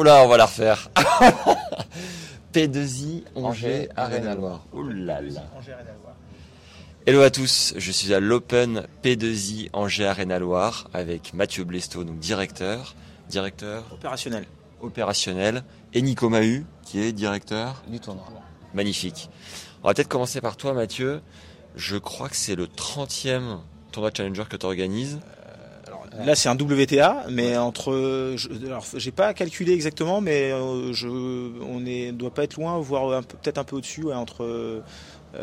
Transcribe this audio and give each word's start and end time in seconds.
Oh 0.00 0.04
là, 0.04 0.22
on 0.22 0.28
va 0.28 0.36
la 0.36 0.46
refaire. 0.46 0.90
P2I 2.54 3.24
Angers 3.34 3.88
Arena 3.96 4.36
Loire. 4.36 4.64
Oh 4.72 4.84
là 4.84 5.20
là. 5.20 5.42
Hello 7.04 7.20
à 7.20 7.30
tous, 7.30 7.74
je 7.76 7.90
suis 7.90 8.14
à 8.14 8.20
l'Open 8.20 8.86
P2I 9.02 9.70
Angers 9.72 10.06
Arena 10.06 10.38
Loire 10.38 10.88
avec 10.94 11.34
Mathieu 11.34 11.64
Blesto, 11.64 12.04
donc 12.04 12.20
directeur, 12.20 12.94
directeur 13.28 13.92
Opérationnel. 13.92 14.46
opérationnel, 14.80 15.64
et 15.92 16.00
Nico 16.00 16.28
Mahu, 16.28 16.64
qui 16.84 17.00
est 17.00 17.10
directeur. 17.10 17.82
du 17.88 17.98
tournoi. 17.98 18.24
Magnifique. 18.74 19.28
On 19.82 19.88
va 19.88 19.94
peut-être 19.94 20.06
commencer 20.06 20.40
par 20.40 20.56
toi, 20.56 20.74
Mathieu. 20.74 21.22
Je 21.74 21.96
crois 21.96 22.28
que 22.28 22.36
c'est 22.36 22.54
le 22.54 22.68
30e 22.68 23.58
tournoi 23.90 24.12
Challenger 24.16 24.44
que 24.48 24.56
tu 24.56 24.64
organises. 24.64 25.18
Là, 26.24 26.34
c'est 26.34 26.48
un 26.48 26.56
WTA, 26.56 27.26
mais 27.30 27.56
entre, 27.56 28.34
je, 28.36 28.48
alors, 28.66 28.84
j'ai 28.94 29.10
pas 29.10 29.34
calculé 29.34 29.72
exactement, 29.72 30.20
mais 30.20 30.52
euh, 30.52 30.92
je, 30.92 31.08
on 31.08 31.84
est, 31.86 32.12
doit 32.12 32.32
pas 32.32 32.44
être 32.44 32.56
loin, 32.56 32.78
voire 32.78 33.22
peut-être 33.22 33.58
un 33.58 33.64
peu 33.64 33.76
au-dessus, 33.76 34.04
ouais, 34.04 34.14
entre, 34.14 34.44
euh, 34.44 34.80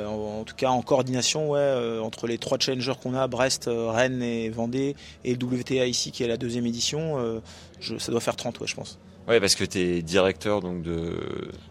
en, 0.07 0.39
en 0.39 0.43
tout 0.43 0.55
cas 0.55 0.69
en 0.69 0.81
coordination, 0.81 1.51
ouais, 1.51 1.59
euh, 1.59 2.01
entre 2.01 2.27
les 2.27 2.37
trois 2.37 2.57
challengers 2.59 2.93
qu'on 3.01 3.13
a, 3.13 3.27
Brest, 3.27 3.67
euh, 3.67 3.91
Rennes 3.91 4.21
et 4.23 4.49
Vendée, 4.49 4.95
et 5.23 5.35
le 5.35 5.45
WTA 5.45 5.85
ici 5.85 6.11
qui 6.11 6.23
est 6.23 6.27
la 6.27 6.37
deuxième 6.37 6.65
édition, 6.65 7.41
je, 7.79 7.97
ça 7.97 8.11
doit 8.11 8.21
faire 8.21 8.35
30, 8.35 8.59
ouais, 8.59 8.67
je 8.67 8.75
pense. 8.75 8.99
Ouais, 9.27 9.39
parce 9.39 9.55
que 9.55 9.63
tu 9.63 9.79
es 9.79 10.01
directeur 10.01 10.61
donc 10.61 10.83
de. 10.83 11.17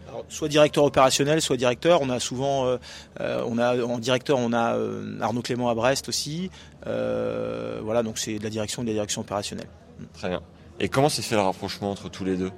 Alors, 0.09 0.25
soit 0.27 0.49
directeur 0.49 0.83
opérationnel, 0.83 1.41
soit 1.41 1.55
directeur. 1.55 2.01
On 2.01 2.09
a 2.09 2.19
souvent, 2.19 2.65
euh, 2.65 2.77
euh, 3.21 3.43
on 3.47 3.57
a 3.57 3.81
en 3.81 3.97
directeur, 3.97 4.37
on 4.39 4.51
a 4.51 4.75
euh, 4.75 5.19
Arnaud 5.21 5.41
Clément 5.41 5.69
à 5.69 5.75
Brest 5.75 6.09
aussi. 6.09 6.51
Euh, 6.85 7.79
voilà, 7.81 8.03
donc 8.03 8.17
c'est 8.17 8.37
de 8.37 8.43
la 8.43 8.49
direction, 8.49 8.83
de 8.83 8.87
la 8.87 8.93
direction 8.93 9.21
opérationnelle. 9.21 9.67
Très 10.13 10.27
bien. 10.27 10.41
Et 10.81 10.89
comment 10.89 11.07
s'est 11.07 11.21
fait 11.21 11.35
le 11.35 11.41
rapprochement 11.41 11.91
entre 11.91 12.09
tous 12.09 12.25
les 12.25 12.35
deux? 12.35 12.51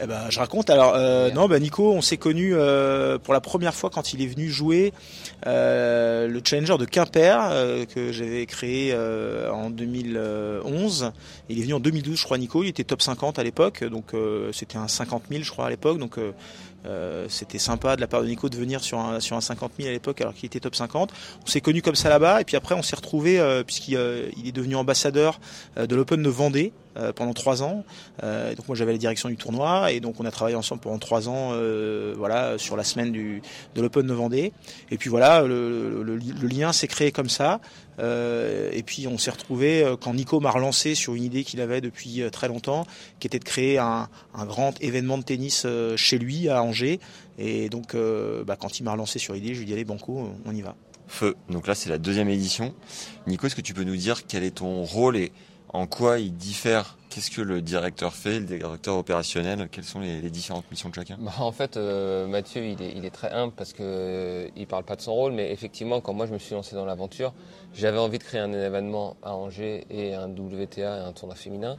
Eh 0.00 0.06
ben, 0.06 0.30
je 0.30 0.38
raconte. 0.38 0.70
Alors, 0.70 0.92
euh, 0.94 1.30
non, 1.32 1.48
ben 1.48 1.60
Nico, 1.60 1.92
on 1.92 2.02
s'est 2.02 2.18
connu 2.18 2.54
euh, 2.54 3.18
pour 3.18 3.34
la 3.34 3.40
première 3.40 3.74
fois 3.74 3.90
quand 3.90 4.12
il 4.12 4.22
est 4.22 4.26
venu 4.26 4.48
jouer 4.48 4.92
euh, 5.46 6.28
le 6.28 6.40
Challenger 6.44 6.78
de 6.78 6.84
Quimper 6.84 7.48
euh, 7.50 7.84
que 7.84 8.12
j'avais 8.12 8.46
créé 8.46 8.92
euh, 8.92 9.50
en 9.50 9.70
2011. 9.70 11.10
Il 11.48 11.58
est 11.58 11.62
venu 11.62 11.74
en 11.74 11.80
2012, 11.80 12.16
je 12.16 12.24
crois, 12.24 12.38
Nico. 12.38 12.62
Il 12.62 12.68
était 12.68 12.84
top 12.84 13.02
50 13.02 13.40
à 13.40 13.42
l'époque, 13.42 13.82
donc 13.82 14.14
euh, 14.14 14.52
c'était 14.52 14.78
un 14.78 14.86
50 14.86 15.24
000, 15.30 15.42
je 15.42 15.50
crois, 15.50 15.66
à 15.66 15.70
l'époque. 15.70 15.98
Donc 15.98 16.18
euh, 16.18 16.30
euh, 16.86 17.26
c'était 17.28 17.58
sympa 17.58 17.96
de 17.96 18.00
la 18.00 18.06
part 18.06 18.22
de 18.22 18.28
Nico 18.28 18.48
de 18.48 18.56
venir 18.56 18.82
sur 18.82 19.00
un, 19.00 19.18
sur 19.18 19.36
un 19.36 19.40
50 19.40 19.72
000 19.78 19.88
à 19.88 19.92
l'époque 19.92 20.20
alors 20.20 20.32
qu'il 20.32 20.46
était 20.46 20.60
top 20.60 20.76
50. 20.76 21.12
On 21.42 21.46
s'est 21.46 21.60
connu 21.60 21.82
comme 21.82 21.96
ça 21.96 22.08
là-bas 22.08 22.40
et 22.40 22.44
puis 22.44 22.56
après 22.56 22.76
on 22.76 22.82
s'est 22.82 22.94
retrouvé 22.94 23.40
puisqu'il 23.66 23.96
euh, 23.96 24.28
il 24.36 24.46
est 24.46 24.52
devenu 24.52 24.76
ambassadeur 24.76 25.40
euh, 25.76 25.86
de 25.86 25.96
l'Open 25.96 26.22
de 26.22 26.28
Vendée 26.28 26.72
euh, 26.98 27.12
pendant 27.12 27.32
trois 27.32 27.62
ans. 27.62 27.84
Euh, 28.22 28.54
donc 28.54 28.66
moi 28.66 28.76
j'avais 28.76 28.92
la 28.92 28.98
direction 28.98 29.28
du 29.28 29.36
tournoi 29.36 29.92
et 29.92 30.00
donc 30.00 30.18
on 30.18 30.24
a 30.24 30.30
travaillé 30.30 30.56
ensemble 30.56 30.80
pendant 30.80 30.98
trois 30.98 31.28
ans, 31.28 31.50
euh, 31.52 32.14
voilà, 32.16 32.58
sur 32.58 32.76
la 32.76 32.84
semaine 32.84 33.12
du, 33.12 33.40
de 33.74 33.82
l'Open 33.82 34.06
de 34.06 34.12
Vendée. 34.12 34.52
Et 34.90 34.98
puis 34.98 35.08
voilà, 35.08 35.42
le, 35.42 36.02
lien 36.42 36.72
s'est 36.72 36.88
créé 36.88 37.12
comme 37.12 37.28
ça. 37.28 37.60
Et 38.00 38.82
puis 38.86 39.08
on 39.08 39.18
s'est 39.18 39.30
retrouvé 39.30 39.84
quand 40.00 40.14
Nico 40.14 40.38
m'a 40.40 40.50
relancé 40.50 40.94
sur 40.94 41.14
une 41.14 41.24
idée 41.24 41.42
qu'il 41.42 41.60
avait 41.60 41.80
depuis 41.80 42.22
très 42.30 42.46
longtemps, 42.46 42.86
qui 43.18 43.26
était 43.26 43.40
de 43.40 43.44
créer 43.44 43.78
un, 43.78 44.08
grand 44.46 44.80
événement 44.80 45.18
de 45.18 45.24
tennis 45.24 45.66
chez 45.96 46.18
lui 46.18 46.48
à 46.48 46.62
Angers. 46.62 47.00
Et 47.38 47.68
donc 47.68 47.96
bah, 48.46 48.56
quand 48.56 48.78
il 48.78 48.84
m'a 48.84 48.92
relancé 48.92 49.18
sur 49.18 49.34
l'idée, 49.34 49.54
je 49.54 49.58
lui 49.58 49.64
ai 49.64 49.66
dit 49.66 49.72
allez 49.72 49.84
Banco, 49.84 50.30
on 50.44 50.54
y 50.54 50.62
va. 50.62 50.76
Feu. 51.08 51.36
Donc 51.48 51.66
là, 51.66 51.74
c'est 51.74 51.88
la 51.88 51.98
deuxième 51.98 52.28
édition. 52.28 52.74
Nico, 53.26 53.46
est-ce 53.46 53.56
que 53.56 53.62
tu 53.62 53.74
peux 53.74 53.84
nous 53.84 53.96
dire 53.96 54.26
quel 54.26 54.44
est 54.44 54.56
ton 54.56 54.84
rôle 54.84 55.16
et 55.16 55.32
en 55.68 55.86
quoi 55.86 56.18
il 56.18 56.34
diffère? 56.34 56.96
Qu'est-ce 57.10 57.30
que 57.30 57.40
le 57.40 57.62
directeur 57.62 58.14
fait, 58.14 58.38
le 58.38 58.46
directeur 58.46 58.96
opérationnel? 58.96 59.68
Quelles 59.72 59.84
sont 59.84 60.00
les, 60.00 60.20
différentes 60.30 60.70
missions 60.70 60.90
de 60.90 60.94
chacun? 60.94 61.16
Bah, 61.18 61.32
en 61.38 61.52
fait, 61.52 61.76
euh, 61.76 62.26
Mathieu, 62.26 62.64
il 62.64 63.04
est, 63.04 63.10
très 63.10 63.30
humble 63.30 63.52
parce 63.56 63.72
que 63.72 63.82
euh, 63.82 64.48
il 64.56 64.66
parle 64.66 64.84
pas 64.84 64.96
de 64.96 65.00
son 65.00 65.14
rôle, 65.14 65.32
mais 65.32 65.50
effectivement, 65.50 66.00
quand 66.00 66.12
moi 66.12 66.26
je 66.26 66.32
me 66.32 66.38
suis 66.38 66.54
lancé 66.54 66.74
dans 66.74 66.84
l'aventure, 66.84 67.32
j'avais 67.74 67.98
envie 67.98 68.18
de 68.18 68.24
créer 68.24 68.40
un 68.40 68.52
événement 68.52 69.16
à 69.22 69.34
Angers 69.34 69.86
et 69.90 70.14
un 70.14 70.28
WTA 70.28 70.98
et 70.98 71.00
un 71.00 71.12
tournoi 71.12 71.34
féminin, 71.34 71.78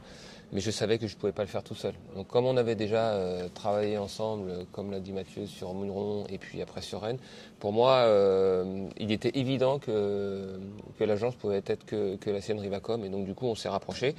mais 0.52 0.60
je 0.60 0.70
savais 0.70 0.98
que 0.98 1.06
je 1.06 1.16
pouvais 1.16 1.32
pas 1.32 1.42
le 1.42 1.48
faire 1.48 1.62
tout 1.62 1.74
seul. 1.74 1.94
Donc, 2.14 2.26
comme 2.26 2.46
on 2.46 2.56
avait 2.56 2.74
déjà 2.74 3.12
euh, 3.12 3.48
travaillé 3.54 3.98
ensemble, 3.98 4.50
euh, 4.50 4.64
comme 4.72 4.90
l'a 4.90 5.00
dit 5.00 5.12
Mathieu, 5.12 5.46
sur 5.46 5.72
Mouilleron 5.74 6.26
et 6.28 6.38
puis 6.38 6.60
après 6.62 6.82
sur 6.82 7.02
Rennes, 7.02 7.18
pour 7.58 7.72
moi, 7.72 7.92
euh, 8.06 8.88
il 8.98 9.12
était 9.12 9.32
évident 9.38 9.78
que, 9.78 10.58
que 10.98 11.04
l'agence 11.04 11.36
pouvait 11.36 11.62
être 11.66 11.84
que, 11.84 12.16
que 12.16 12.30
la 12.30 12.40
sienne 12.40 12.58
Rivacom, 12.58 13.04
et 13.04 13.08
donc 13.08 13.26
du 13.26 13.34
coup, 13.34 13.46
on 13.46 13.54
s'est 13.54 13.68
rapprochés. 13.68 14.14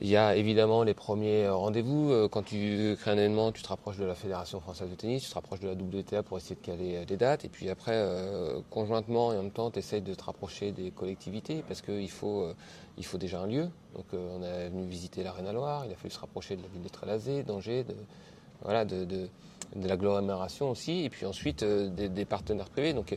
Il 0.00 0.08
y 0.08 0.16
a 0.16 0.34
évidemment 0.34 0.82
les 0.82 0.94
premiers 0.94 1.48
rendez-vous. 1.48 2.10
Euh, 2.10 2.28
Quand 2.28 2.42
tu 2.42 2.96
crées 2.98 3.12
un 3.12 3.16
événement, 3.18 3.52
tu 3.52 3.62
te 3.62 3.68
rapproches 3.68 3.96
de 3.96 4.04
la 4.04 4.16
Fédération 4.16 4.60
française 4.60 4.90
de 4.90 4.94
tennis, 4.96 5.22
tu 5.22 5.28
te 5.28 5.34
rapproches 5.34 5.60
de 5.60 5.68
la 5.68 5.74
WTA 5.74 6.22
pour 6.24 6.36
essayer 6.36 6.56
de 6.56 6.60
caler 6.60 6.96
euh, 6.96 7.04
des 7.04 7.16
dates. 7.16 7.44
Et 7.44 7.48
puis 7.48 7.70
après, 7.70 7.94
euh, 7.94 8.60
conjointement 8.70 9.32
et 9.32 9.38
en 9.38 9.42
même 9.42 9.52
temps, 9.52 9.70
tu 9.70 9.78
essayes 9.78 10.02
de 10.02 10.14
te 10.14 10.24
rapprocher 10.24 10.72
des 10.72 10.90
collectivités 10.90 11.62
parce 11.68 11.80
qu'il 11.80 12.10
faut, 12.10 12.42
euh, 12.42 12.54
déjà 13.18 13.40
un 13.40 13.46
lieu. 13.46 13.68
Donc 13.94 14.06
euh, 14.12 14.36
on 14.36 14.42
est 14.42 14.68
venu 14.68 14.86
visiter 14.86 15.22
l'Arena 15.22 15.52
Loire, 15.52 15.84
il 15.86 15.92
a 15.92 15.96
fallu 15.96 16.10
se 16.10 16.18
rapprocher 16.18 16.56
de 16.56 16.62
la 16.62 16.68
ville 16.68 16.82
de 16.82 16.88
Trélazé, 16.88 17.42
d'Angers, 17.44 17.84
de, 17.84 17.94
voilà, 18.62 18.84
de, 18.84 19.28
l'agglomération 19.76 20.70
aussi. 20.70 21.04
Et 21.04 21.10
puis 21.10 21.26
ensuite, 21.26 21.62
euh, 21.62 21.88
des, 21.88 22.24
partenaires 22.24 22.68
privés. 22.68 22.94
Euh, 22.94 23.16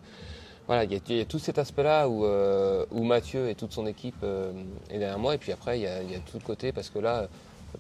voilà, 0.68 0.84
il 0.84 0.92
y, 0.92 1.22
a, 1.22 1.26
tout 1.26 1.40
cet 1.40 1.60
aspect-là 1.60 2.10
où, 2.10 2.26
euh, 2.26 2.86
Mathieu 2.92 3.50
et 3.50 3.56
toute 3.56 3.72
son 3.72 3.88
équipe 3.88 4.18
euh, 4.24 4.52
est 4.90 5.00
derrière 5.00 5.18
moi. 5.18 5.34
Et 5.34 5.38
puis 5.38 5.54
après, 5.54 5.80
il 5.80 5.84
y 5.84 5.88
a, 5.88 6.20
tout 6.20 6.38
le 6.38 6.44
côté, 6.44 6.74
parce 6.74 6.90
que 6.90 7.00
là, 7.00 7.28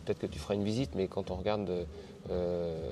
peut-être 0.05 0.19
que 0.19 0.25
tu 0.25 0.39
feras 0.39 0.53
une 0.53 0.63
visite, 0.63 0.91
mais 0.95 1.07
quand 1.07 1.29
on 1.29 1.35
regarde 1.35 1.69
euh, 2.31 2.91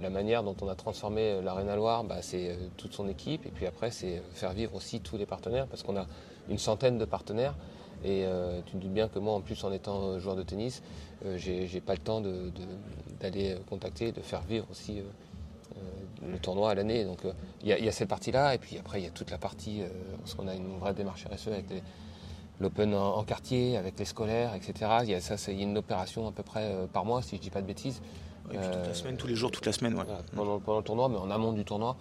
la 0.00 0.08
manière 0.08 0.42
dont 0.42 0.56
on 0.62 0.68
a 0.68 0.74
transformé 0.74 1.42
l'Arena 1.42 1.76
Loire, 1.76 2.02
bah, 2.02 2.22
c'est 2.22 2.56
toute 2.78 2.94
son 2.94 3.08
équipe. 3.08 3.44
Et 3.44 3.50
puis 3.50 3.66
après, 3.66 3.90
c'est 3.90 4.22
faire 4.32 4.52
vivre 4.52 4.74
aussi 4.74 5.00
tous 5.00 5.18
les 5.18 5.26
partenaires, 5.26 5.66
parce 5.66 5.82
qu'on 5.82 5.98
a 5.98 6.06
une 6.48 6.58
centaine 6.58 6.96
de 6.96 7.04
partenaires. 7.04 7.54
Et 8.02 8.24
tu 8.64 8.72
te 8.72 8.76
doutes 8.78 8.94
bien 8.94 9.08
que 9.08 9.18
moi, 9.18 9.34
en 9.34 9.42
plus, 9.42 9.62
en 9.62 9.70
étant 9.70 10.18
joueur 10.18 10.34
de 10.34 10.42
tennis, 10.42 10.82
j'ai 11.36 11.82
pas 11.82 11.92
le 11.92 11.98
temps 11.98 12.22
d'aller 13.20 13.58
contacter, 13.68 14.12
de 14.12 14.22
faire 14.22 14.40
vivre 14.40 14.64
aussi 14.70 15.02
le 16.26 16.38
tournoi 16.38 16.70
à 16.70 16.74
l'année. 16.74 17.04
Donc 17.04 17.24
euh, 17.24 17.32
il 17.62 17.68
y, 17.68 17.72
a- 17.72 17.78
il 17.78 17.84
y 17.84 17.88
a 17.88 17.92
cette 17.92 18.08
partie-là, 18.08 18.54
et 18.54 18.58
puis 18.58 18.78
après 18.78 19.00
il 19.00 19.04
y 19.04 19.06
a 19.06 19.10
toute 19.10 19.30
la 19.30 19.38
partie, 19.38 19.82
euh, 19.82 19.88
parce 20.18 20.34
qu'on 20.34 20.48
a 20.48 20.54
une 20.54 20.78
vraie 20.78 20.94
démarche 20.94 21.24
RSE 21.26 21.48
avec 21.48 21.66
l'open 22.60 22.94
en, 22.94 23.16
en 23.16 23.24
quartier, 23.24 23.76
avec 23.76 23.98
les 23.98 24.04
scolaires, 24.04 24.54
etc. 24.54 24.74
Il 25.02 25.08
y 25.10 25.14
a 25.14 25.20
ça, 25.20 25.36
c'est 25.36 25.52
il 25.52 25.58
y 25.58 25.62
a 25.62 25.64
une 25.64 25.78
opération 25.78 26.28
à 26.28 26.32
peu 26.32 26.42
près 26.42 26.64
euh, 26.64 26.86
par 26.86 27.04
mois, 27.04 27.22
si 27.22 27.36
je 27.36 27.40
dis 27.40 27.50
pas 27.50 27.62
de 27.62 27.66
bêtises. 27.66 28.00
Et 28.52 28.58
puis 28.58 28.66
toute 28.66 28.86
la 28.88 28.94
semaine, 28.94 29.16
tous 29.16 29.26
les 29.28 29.36
jours, 29.36 29.50
toute 29.50 29.64
la 29.66 29.72
semaine. 29.72 29.94
Ouais. 29.94 30.04
voilà, 30.04 30.22
pendant, 30.34 30.58
pendant 30.58 30.78
le 30.78 30.84
tournoi, 30.84 31.08
mais 31.08 31.16
en 31.18 31.30
amont 31.30 31.52
du 31.52 31.64
tournoi. 31.64 31.96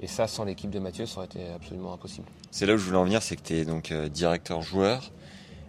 Et 0.00 0.06
ça, 0.06 0.26
sans 0.26 0.44
l'équipe 0.44 0.70
de 0.70 0.78
Mathieu, 0.80 1.06
ça 1.06 1.18
aurait 1.18 1.26
été 1.26 1.48
absolument 1.54 1.92
impossible. 1.94 2.26
C'est 2.50 2.66
là 2.66 2.74
où 2.74 2.76
je 2.76 2.84
voulais 2.84 2.98
en 2.98 3.04
venir, 3.04 3.22
c'est 3.22 3.36
que 3.36 3.42
tu 3.42 3.54
es 3.54 3.64
donc 3.64 3.90
euh, 3.92 4.08
directeur 4.08 4.60
joueur. 4.60 5.10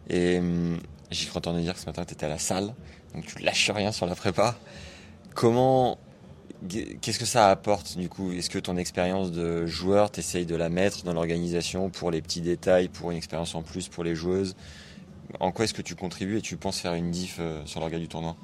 Et 0.09 0.39
hum, 0.39 0.79
j'ai 1.11 1.27
cru 1.27 1.37
entendre 1.37 1.59
dire 1.59 1.73
que 1.73 1.79
ce 1.79 1.85
matin, 1.85 2.03
tu 2.05 2.13
étais 2.13 2.25
à 2.25 2.29
la 2.29 2.39
salle. 2.39 2.73
Donc 3.13 3.25
tu 3.27 3.39
lâches 3.43 3.69
rien 3.69 3.91
sur 3.91 4.05
la 4.07 4.16
prépa. 4.16 4.55
Comment. 5.33 5.97
Qu'est-ce 6.68 7.20
que 7.20 7.26
ça 7.26 7.50
apporte 7.50 7.98
du 7.98 8.09
coup? 8.09 8.31
Est-ce 8.31 8.50
que 8.50 8.59
ton 8.59 8.78
expérience 8.78 9.31
de 9.31 9.66
joueur, 9.66 10.09
t'essayes 10.12 10.46
de 10.46 10.56
la 10.56 10.70
mettre 10.70 11.03
dans 11.03 11.14
l'organisation 11.14 11.90
pour 11.90 12.12
les 12.12 12.22
petits 12.22 12.42
détails, 12.42 12.88
pour 12.88 13.12
une 13.12 13.18
expérience 13.18 13.56
en 13.56 13.62
plus 13.62 13.88
pour 13.88 14.03
les 14.03 14.16
joueuses? 14.16 14.56
En 15.40 15.52
quoi 15.52 15.66
est-ce 15.66 15.74
que 15.74 15.81
tu 15.81 15.96
contribues 15.96 16.38
et 16.38 16.42
tu 16.42 16.58
penses 16.58 16.80
faire 16.80 16.94
une 16.94 17.12
diff 17.12 17.38
euh, 17.40 17.62
sur 17.66 17.80
l'organe 17.80 18.02
du 18.02 18.08
tournoi? 18.08 18.36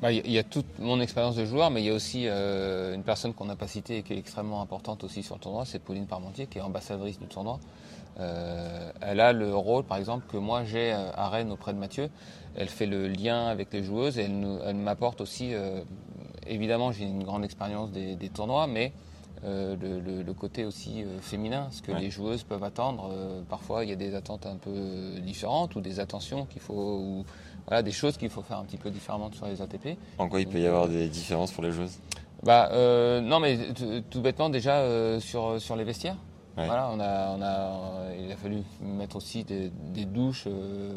Bah, 0.00 0.10
Il 0.10 0.30
y, 0.30 0.38
a- 0.38 0.42
toute 0.42 0.66
mon 0.80 1.00
expérience 1.00 1.36
de 1.36 1.44
joueur, 1.44 1.70
mais 1.70 1.80
il 1.82 1.86
y 1.86 1.90
a 1.90 1.94
aussi 1.94 2.26
euh, 2.26 2.94
une 2.94 3.04
personne 3.04 3.34
qu'on 3.34 3.44
n'a 3.44 3.56
pas 3.56 3.68
citée 3.68 3.98
et 3.98 4.02
qui 4.02 4.14
est 4.14 4.18
extrêmement 4.18 4.60
importante 4.60 5.04
aussi 5.04 5.22
sur 5.22 5.36
le 5.36 5.40
tournoi, 5.40 5.64
c'est 5.64 5.78
Pauline 5.78 6.06
Parmentier, 6.06 6.46
qui 6.46 6.58
est 6.58 6.62
ambassadrice 6.62 7.18
du 7.18 7.26
tournoi. 7.26 7.60
Euh, 8.20 8.90
elle 9.00 9.20
a 9.20 9.32
le 9.32 9.54
rôle, 9.54 9.84
par 9.84 9.96
exemple, 9.98 10.26
que 10.30 10.36
moi 10.36 10.64
j'ai 10.64 10.92
à 10.92 11.28
Rennes 11.28 11.52
auprès 11.52 11.72
de 11.72 11.78
Mathieu. 11.78 12.10
Elle 12.56 12.68
fait 12.68 12.86
le 12.86 13.08
lien 13.08 13.46
avec 13.46 13.72
les 13.72 13.82
joueuses 13.82 14.18
et 14.18 14.24
elle, 14.24 14.74
m'apporte 14.76 15.20
aussi, 15.20 15.54
évidemment, 16.46 16.92
j'ai 16.92 17.04
une 17.04 17.24
grande 17.24 17.44
expérience 17.44 17.90
des, 17.90 18.16
des 18.16 18.28
tournois, 18.28 18.66
mais 18.66 18.92
euh, 19.44 19.74
le, 19.80 20.00
le- 20.00 20.22
le 20.22 20.34
côté 20.34 20.64
aussi 20.64 21.02
euh, 21.02 21.18
féminin, 21.20 21.68
ce 21.70 21.82
que 21.82 21.92
Ouais. 21.92 22.00
les 22.00 22.10
joueuses 22.10 22.44
peuvent 22.44 22.62
attendre. 22.64 23.10
Euh, 23.12 23.42
parfois, 23.48 23.84
il 23.84 23.90
y 23.90 23.92
a 23.92 23.96
des 23.96 24.14
attentes 24.14 24.46
un 24.46 24.56
peu 24.56 25.18
différentes 25.20 25.74
ou 25.74 25.80
des 25.80 25.98
attentions 26.00 26.46
qu'il 26.46 26.60
faut, 26.62 26.74
ou 26.74 27.24
voilà, 27.66 27.82
des 27.82 27.90
choses 27.92 28.16
qu'il 28.16 28.30
faut 28.30 28.42
faire 28.42 28.58
un 28.58 28.64
petit 28.64 28.76
peu 28.76 28.90
différemment 28.90 29.30
sur 29.32 29.46
les 29.46 29.60
ATP. 29.60 29.96
En 30.18 30.28
quoi 30.28 30.40
il 30.40 30.46
peut 30.48 30.60
y 30.60 30.66
avoir 30.66 30.88
des 30.88 31.08
différences 31.08 31.50
pour 31.52 31.64
les 31.64 31.72
joueuses? 31.72 31.98
Bah 32.44 32.70
non 33.20 33.38
mais 33.38 33.56
tout 34.10 34.20
bêtement 34.20 34.50
déjà 34.50 34.84
sur 35.20 35.60
sur 35.60 35.76
les 35.76 35.84
vestiaires. 35.84 36.16
Ouais. 36.56 36.66
Voilà, 36.66 36.90
on 36.92 37.00
a 37.00 37.30
on 37.30 37.40
a 37.42 38.14
il 38.14 38.30
a 38.30 38.36
fallu 38.36 38.62
mettre 38.82 39.16
aussi 39.16 39.42
des, 39.44 39.70
des 39.70 40.04
douches. 40.04 40.44
euh, 40.46 40.92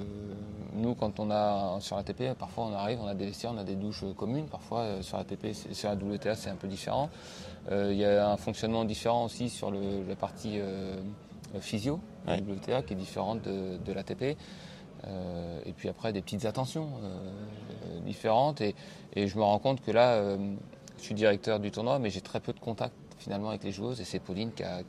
nous 0.73 0.95
quand 0.95 1.17
on 1.21 1.31
a 1.31 1.77
sur 1.79 1.97
ATP, 1.97 2.33
parfois 2.37 2.65
on 2.65 2.73
arrive, 2.73 2.99
on 3.01 3.07
a 3.07 3.13
des 3.15 3.27
vestiaires, 3.27 3.51
on 3.55 3.57
a 3.57 3.63
des 3.63 3.75
douches 3.75 4.03
euh, 4.03 4.13
communes. 4.13 4.47
Parfois 4.47 4.79
euh, 4.81 5.01
sur 5.01 5.17
ATP, 5.17 5.53
c'est- 5.53 5.73
sur 5.73 5.87
la 5.89 5.95
WTA 5.95 6.35
c'est 6.35 6.49
un 6.49 6.55
peu 6.57 6.67
différent. 6.67 7.09
Euh, 7.71 7.91
Il 7.93 7.97
y 7.97 8.03
a 8.03 8.29
un 8.29 8.35
fonctionnement 8.37 8.83
différent 8.83 9.23
aussi 9.25 9.49
sur 9.49 9.71
le, 9.71 10.03
la 10.07 10.15
partie 10.17 10.59
euh, 10.59 10.97
physio, 11.61 12.01
la 12.27 12.33
Ouais. 12.33 12.41
WTA 12.41 12.81
qui 12.81 12.91
est 12.93 12.97
différente 12.97 13.41
de, 13.43 13.77
de 13.77 13.93
l'ATP. 13.93 14.35
et 15.65 15.73
puis 15.77 15.87
après 15.87 16.11
des 16.11 16.21
petites 16.21 16.43
attentions 16.45 16.89
différentes. 18.05 18.59
Et, 18.61 18.75
je 19.15 19.37
me 19.37 19.43
rends 19.43 19.59
compte 19.59 19.79
que 19.81 19.91
là, 19.91 20.35
je 20.97 21.03
suis 21.03 21.13
directeur 21.13 21.59
du 21.59 21.71
tournoi, 21.71 21.99
mais 21.99 22.09
j'ai 22.09 22.21
très 22.21 22.39
peu 22.39 22.51
de 22.51 22.59
contact 22.59 22.93
finalement 23.17 23.49
avec 23.49 23.63
les 23.63 23.71
joueuses 23.71 24.01
et 24.01 24.03
c'est 24.03 24.19
Pauline 24.19 24.51
qui 24.51 24.63
a, 24.63 24.83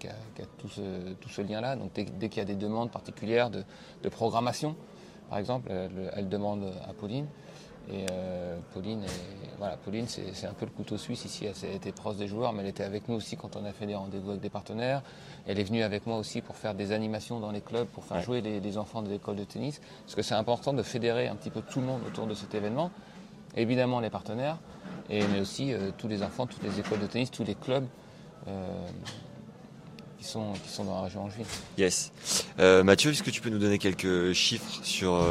tout 0.59 0.69
ce, 0.69 1.43
lien-là. 1.43 1.77
Donc 1.77 1.93
dès, 1.95 2.29
qu'il 2.29 2.39
y 2.39 2.41
a 2.41 2.45
des 2.45 2.55
demandes 2.55 2.91
particulières 2.91 3.51
de, 3.51 3.65
programmation, 4.09 4.77
par 5.31 5.39
exemple, 5.39 5.71
elle, 6.15 6.29
demande 6.29 6.73
à 6.89 6.93
Pauline. 6.93 7.27
Et 7.89 8.05
euh, 8.11 8.59
Pauline, 8.75 9.05
voilà, 9.59 9.77
Pauline 9.77 10.07
c'est 10.09 10.47
un 10.47 10.53
peu 10.55 10.65
le 10.65 10.73
couteau 10.73 10.97
suisse 10.97 11.25
ici. 11.25 11.47
Elle 11.63 11.77
était 11.77 11.93
proche 11.93 12.17
des 12.17 12.27
joueurs, 12.27 12.53
mais 12.53 12.63
elle 12.63 12.69
était 12.69 12.83
avec 12.83 13.09
nous 13.09 13.15
aussi 13.15 13.37
quand 13.37 13.55
on 13.55 13.65
a 13.65 13.73
fait 13.73 13.87
des 13.87 13.95
rendez-vous 13.95 14.31
avec 14.31 14.43
des 14.43 14.51
partenaires. 14.51 15.03
Elle 15.47 15.61
est 15.61 15.65
venue 15.65 15.83
avec 15.83 16.07
moi 16.07 16.19
aussi 16.19 16.41
pour 16.41 16.57
faire 16.57 16.75
des 16.75 16.91
animations 16.91 17.39
dans 17.39 17.53
les 17.53 17.61
clubs, 17.61 17.87
pour 17.87 18.05
faire 18.05 18.21
jouer 18.23 18.41
les, 18.41 18.79
enfants 18.79 19.03
de 19.03 19.09
l'école 19.09 19.37
de 19.37 19.45
tennis. 19.45 19.81
Parce 20.03 20.17
que 20.17 20.23
c'est 20.23 20.35
important 20.35 20.73
de 20.73 20.83
fédérer 20.83 21.29
un 21.29 21.37
petit 21.37 21.51
peu 21.51 21.63
tout 21.63 21.81
le 21.81 21.87
monde 21.87 22.01
autour 22.07 22.27
de 22.27 22.35
cet 22.35 22.55
événement. 22.55 22.91
Évidemment 23.55 24.01
les 24.01 24.11
partenaires, 24.11 24.59
et, 25.09 25.25
mais 25.29 25.41
aussi 25.41 25.73
euh, 25.73 25.91
tous 25.97 26.09
les 26.09 26.23
enfants, 26.23 26.47
toutes 26.47 26.65
les 26.65 26.81
écoles 26.81 27.01
de 27.01 27.07
tennis, 27.07 27.31
tous 27.31 27.45
les 27.45 27.55
clubs. 27.55 27.87
Euh, 28.49 28.87
qui 30.19 30.25
sont, 30.25 30.53
qui 30.65 30.71
sont 30.71 30.85
dans 30.85 30.97
la 30.97 31.03
région 31.03 31.25
angevine. 31.25 31.45
Yes. 31.79 32.13
Mathieu, 32.59 33.11
est-ce 33.11 33.23
que 33.23 33.31
tu 33.31 33.41
peux 33.41 33.51
nous 33.51 33.59
donner 33.59 33.79
quelques 33.79 34.33
chiffres 34.33 34.81
sur 34.83 35.25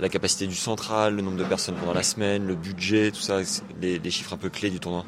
la 0.00 0.08
capacité 0.08 0.46
du 0.46 0.54
central, 0.54 1.14
le 1.14 1.22
nombre 1.22 1.36
de 1.36 1.44
personnes 1.44 1.76
pendant 1.76 1.94
la 1.94 2.02
semaine, 2.02 2.46
le 2.46 2.54
budget, 2.54 3.10
tout 3.10 3.20
ça, 3.20 3.38
les, 3.80 4.10
chiffres 4.10 4.32
un 4.32 4.38
peu 4.38 4.50
clés 4.50 4.70
du 4.70 4.80
tournoi? 4.80 5.04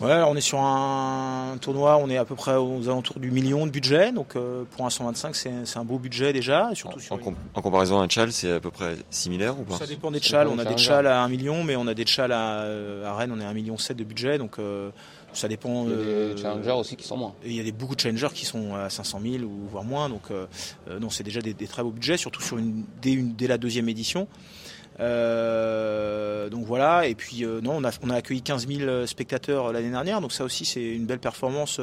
Ouais, 0.00 0.22
on 0.28 0.36
est 0.36 0.40
sur 0.40 0.60
un 0.60 1.56
tournoi, 1.60 1.96
on 1.96 2.08
est 2.08 2.18
à 2.18 2.24
peu 2.24 2.36
près 2.36 2.54
aux 2.54 2.88
alentours 2.88 3.18
du 3.18 3.32
million 3.32 3.66
de 3.66 3.72
budget, 3.72 4.12
donc 4.12 4.36
euh, 4.36 4.62
pour 4.70 4.86
un 4.86 4.90
125 4.90 5.34
c'est 5.34 5.76
un 5.76 5.84
beau 5.84 5.98
budget 5.98 6.32
déjà. 6.32 6.70
Surtout 6.74 7.00
en, 7.10 7.60
comparaison 7.60 7.98
à 7.98 8.04
un 8.04 8.06
tchal, 8.06 8.30
c'est 8.30 8.52
à 8.52 8.60
peu 8.60 8.70
près 8.70 8.94
similaire 9.10 9.58
ou 9.58 9.64
pas? 9.64 9.74
Ça 9.74 9.86
dépend 9.86 10.12
des 10.12 10.20
tchals, 10.20 10.46
on 10.46 10.58
a 10.60 10.64
des 10.64 10.76
tchals 10.76 11.08
à 11.08 11.20
1 11.22 11.28
million, 11.28 11.64
mais 11.64 11.74
on 11.74 11.88
a 11.88 11.94
des 11.94 12.04
tchals 12.04 12.30
à, 12.30 12.60
euh, 12.60 13.12
Rennes, 13.12 13.32
on 13.34 13.40
est 13.40 13.44
à 13.44 13.48
1 13.48 13.54
million 13.54 13.76
7 13.76 13.96
de 13.96 14.04
budget, 14.04 14.38
donc 14.38 14.60
euh, 14.60 14.90
ça 15.38 15.48
dépend. 15.48 15.84
Il 15.84 15.90
y 15.90 15.92
a 15.92 15.96
des 15.96 16.02
euh, 16.02 16.36
challengers 16.36 16.72
aussi 16.72 16.96
qui 16.96 17.06
sont 17.06 17.16
moins. 17.16 17.34
il 17.44 17.54
y 17.54 17.60
a 17.60 17.62
des, 17.62 17.72
beaucoup 17.72 17.94
de 17.94 18.00
challengers 18.00 18.28
qui 18.34 18.44
sont 18.44 18.74
à 18.74 18.90
500 18.90 19.20
000 19.22 19.44
ou 19.44 19.68
voire 19.70 19.84
moins. 19.84 20.08
Donc, 20.08 20.30
euh, 20.30 20.46
euh, 20.88 20.98
non, 20.98 21.10
c'est 21.10 21.24
déjà 21.24 21.40
des, 21.40 21.54
très 21.54 21.82
beaux 21.82 21.90
budgets, 21.90 22.16
surtout 22.16 22.42
sur 22.42 22.58
une, 22.58 22.84
dès, 23.00 23.12
une, 23.12 23.34
dès 23.34 23.46
la 23.46 23.58
deuxième 23.58 23.88
édition. 23.88 24.26
donc 24.98 26.64
voilà, 26.66 27.06
et 27.06 27.14
puis 27.14 27.44
non, 27.62 27.76
on 27.76 27.84
a, 27.84 27.90
on 28.02 28.10
a, 28.10 28.16
accueilli 28.16 28.42
15 28.42 28.66
000 28.66 29.06
spectateurs 29.06 29.72
l'année 29.72 29.90
dernière, 29.90 30.20
donc 30.20 30.32
ça 30.32 30.42
aussi 30.44 30.64
c'est 30.64 30.82
une 30.82 31.06
belle 31.06 31.20
performance 31.20 31.80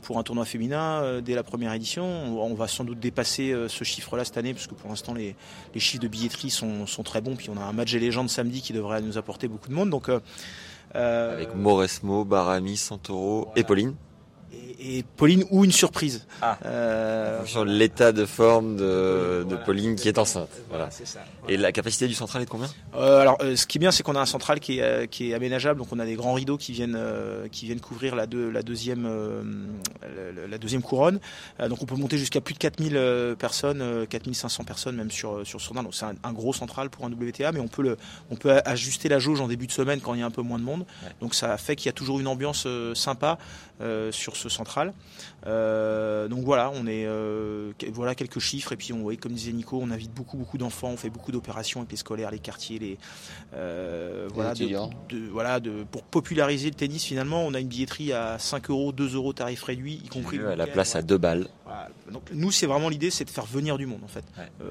pour 0.00 0.18
un 0.18 0.22
tournoi 0.22 0.46
féminin 0.46 1.20
dès 1.20 1.34
la 1.34 1.42
première 1.42 1.74
édition. 1.74 2.04
On, 2.04 2.54
va 2.54 2.66
sans 2.66 2.84
doute 2.84 2.98
dépasser 2.98 3.54
ce 3.68 3.84
chiffre-là 3.84 4.24
cette 4.24 4.38
année, 4.38 4.54
parce 4.54 4.66
que 4.66 4.74
pour 4.74 4.88
l'instant 4.88 5.12
les, 5.12 5.36
les, 5.74 5.80
chiffres 5.80 6.02
de 6.02 6.08
billetterie 6.08 6.50
sont, 6.50 6.86
sont, 6.86 7.02
très 7.02 7.20
bons, 7.20 7.36
puis 7.36 7.50
on 7.50 7.58
a 7.60 7.64
un 7.64 7.72
match 7.72 7.92
des 7.92 8.00
légendes 8.00 8.30
samedi 8.30 8.62
qui 8.62 8.72
devrait 8.72 9.02
nous 9.02 9.18
apporter 9.18 9.46
beaucoup 9.46 9.68
de 9.68 9.74
monde. 9.74 9.90
Donc 9.90 10.08
Avec 10.94 11.54
Mauresmo, 11.54 12.24
Barami, 12.24 12.76
Santoro 12.76 13.48
et 13.56 13.64
Pauline 13.64 13.94
et, 14.80 15.02
Pauline 15.16 15.44
ou 15.50 15.64
une 15.64 15.72
surprise. 15.72 16.26
Ah. 16.42 16.58
Euh, 16.64 17.44
sur 17.46 17.64
l'état 17.64 18.12
de 18.12 18.26
forme 18.26 18.76
de, 18.76 19.56
Pauline 19.64 19.96
qui 19.96 20.08
est 20.08 20.18
enceinte. 20.18 20.50
Voilà. 20.68 20.88
Et 21.48 21.56
la 21.56 21.72
capacité 21.72 22.06
du 22.08 22.14
central 22.14 22.42
est 22.42 22.44
de 22.44 22.50
combien 22.50 22.68
euh, 22.94 23.20
Alors, 23.20 23.38
euh, 23.40 23.56
ce 23.56 23.66
qui 23.66 23.78
est 23.78 23.80
bien, 23.80 23.90
c'est 23.90 24.02
qu'on 24.02 24.16
a 24.16 24.20
un 24.20 24.26
central 24.26 24.60
qui 24.60 24.80
est, 24.80 25.08
qui 25.08 25.30
est 25.30 25.34
aménageable, 25.34 25.78
donc 25.78 25.88
on 25.92 25.98
a 25.98 26.04
des 26.04 26.14
grands 26.14 26.34
rideaux 26.34 26.56
qui 26.56 26.72
viennent, 26.72 26.98
qui 27.50 27.66
viennent 27.66 27.80
couvrir 27.80 28.14
la, 28.14 28.26
la, 28.26 28.62
deuxième, 28.62 29.08
la, 30.48 30.58
deuxième 30.58 30.82
couronne. 30.82 31.20
donc 31.58 31.82
on 31.82 31.86
peut 31.86 31.96
monter 31.96 32.18
jusqu'à 32.18 32.40
plus 32.40 32.54
de 32.54 32.58
4000 32.58 33.36
personnes, 33.38 34.06
4500 34.08 34.64
personnes 34.64 34.96
même 34.96 35.10
sur, 35.10 35.46
sur 35.46 35.60
Sourdin. 35.60 35.82
Donc 35.82 35.94
c'est 35.94 36.04
un, 36.04 36.32
gros 36.32 36.52
central 36.52 36.90
pour 36.90 37.06
un 37.06 37.12
WTA, 37.12 37.52
mais 37.52 37.60
on 37.60 37.68
peut, 37.68 37.82
le, 37.82 37.96
on 38.30 38.36
peut 38.36 38.60
ajuster 38.64 39.08
la 39.08 39.18
jauge 39.18 39.40
en 39.40 39.48
début 39.48 39.66
de 39.66 39.72
semaine 39.72 40.00
quand 40.00 40.14
il 40.14 40.20
y 40.20 40.22
a 40.22 40.26
un 40.26 40.30
peu 40.30 40.42
moins 40.42 40.58
de 40.58 40.64
monde. 40.64 40.84
Donc 41.20 41.34
ça 41.34 41.56
fait 41.56 41.76
qu'il 41.76 41.86
y 41.86 41.90
a 41.90 41.92
toujours 41.92 42.20
une 42.20 42.26
ambiance 42.26 42.66
sympa 42.94 43.38
sur 44.10 44.36
ce 44.36 44.43
central. 44.48 44.92
Euh, 45.46 46.28
donc 46.28 46.44
voilà, 46.44 46.70
on 46.74 46.86
est 46.86 47.04
euh, 47.06 47.72
voilà 47.92 48.14
quelques 48.14 48.38
chiffres. 48.38 48.72
Et 48.72 48.76
puis 48.76 48.92
on 48.92 49.00
voit 49.00 49.16
comme 49.16 49.32
disait 49.32 49.52
Nico, 49.52 49.78
on 49.80 49.90
invite 49.90 50.12
beaucoup 50.12 50.36
beaucoup 50.36 50.58
d'enfants, 50.58 50.88
on 50.88 50.96
fait 50.96 51.10
beaucoup 51.10 51.32
d'opérations 51.32 51.80
avec 51.80 51.90
les 51.90 51.96
scolaires, 51.96 52.30
les 52.30 52.38
quartiers, 52.38 52.78
les 52.78 52.98
euh, 53.54 54.28
voilà, 54.32 54.54
de, 54.54 55.28
voilà 55.30 55.60
de, 55.60 55.84
pour 55.90 56.02
populariser 56.02 56.68
le 56.68 56.74
tennis 56.74 57.04
finalement, 57.04 57.44
on 57.44 57.54
a 57.54 57.60
une 57.60 57.68
billetterie 57.68 58.12
à 58.12 58.38
5 58.38 58.70
euros, 58.70 58.92
2 58.92 59.14
euros 59.14 59.32
tarif 59.32 59.62
réduit, 59.62 60.00
y 60.04 60.08
compris 60.08 60.38
à 60.40 60.56
la 60.56 60.66
place 60.66 60.96
à 60.96 61.02
2 61.02 61.18
balles. 61.18 61.48
Donc 62.10 62.22
nous 62.32 62.50
c'est 62.52 62.66
vraiment 62.66 62.88
l'idée, 62.88 63.10
c'est 63.10 63.24
de 63.24 63.30
faire 63.30 63.46
venir 63.46 63.78
du 63.78 63.86
monde 63.86 64.00
en 64.04 64.08
fait. 64.08 64.24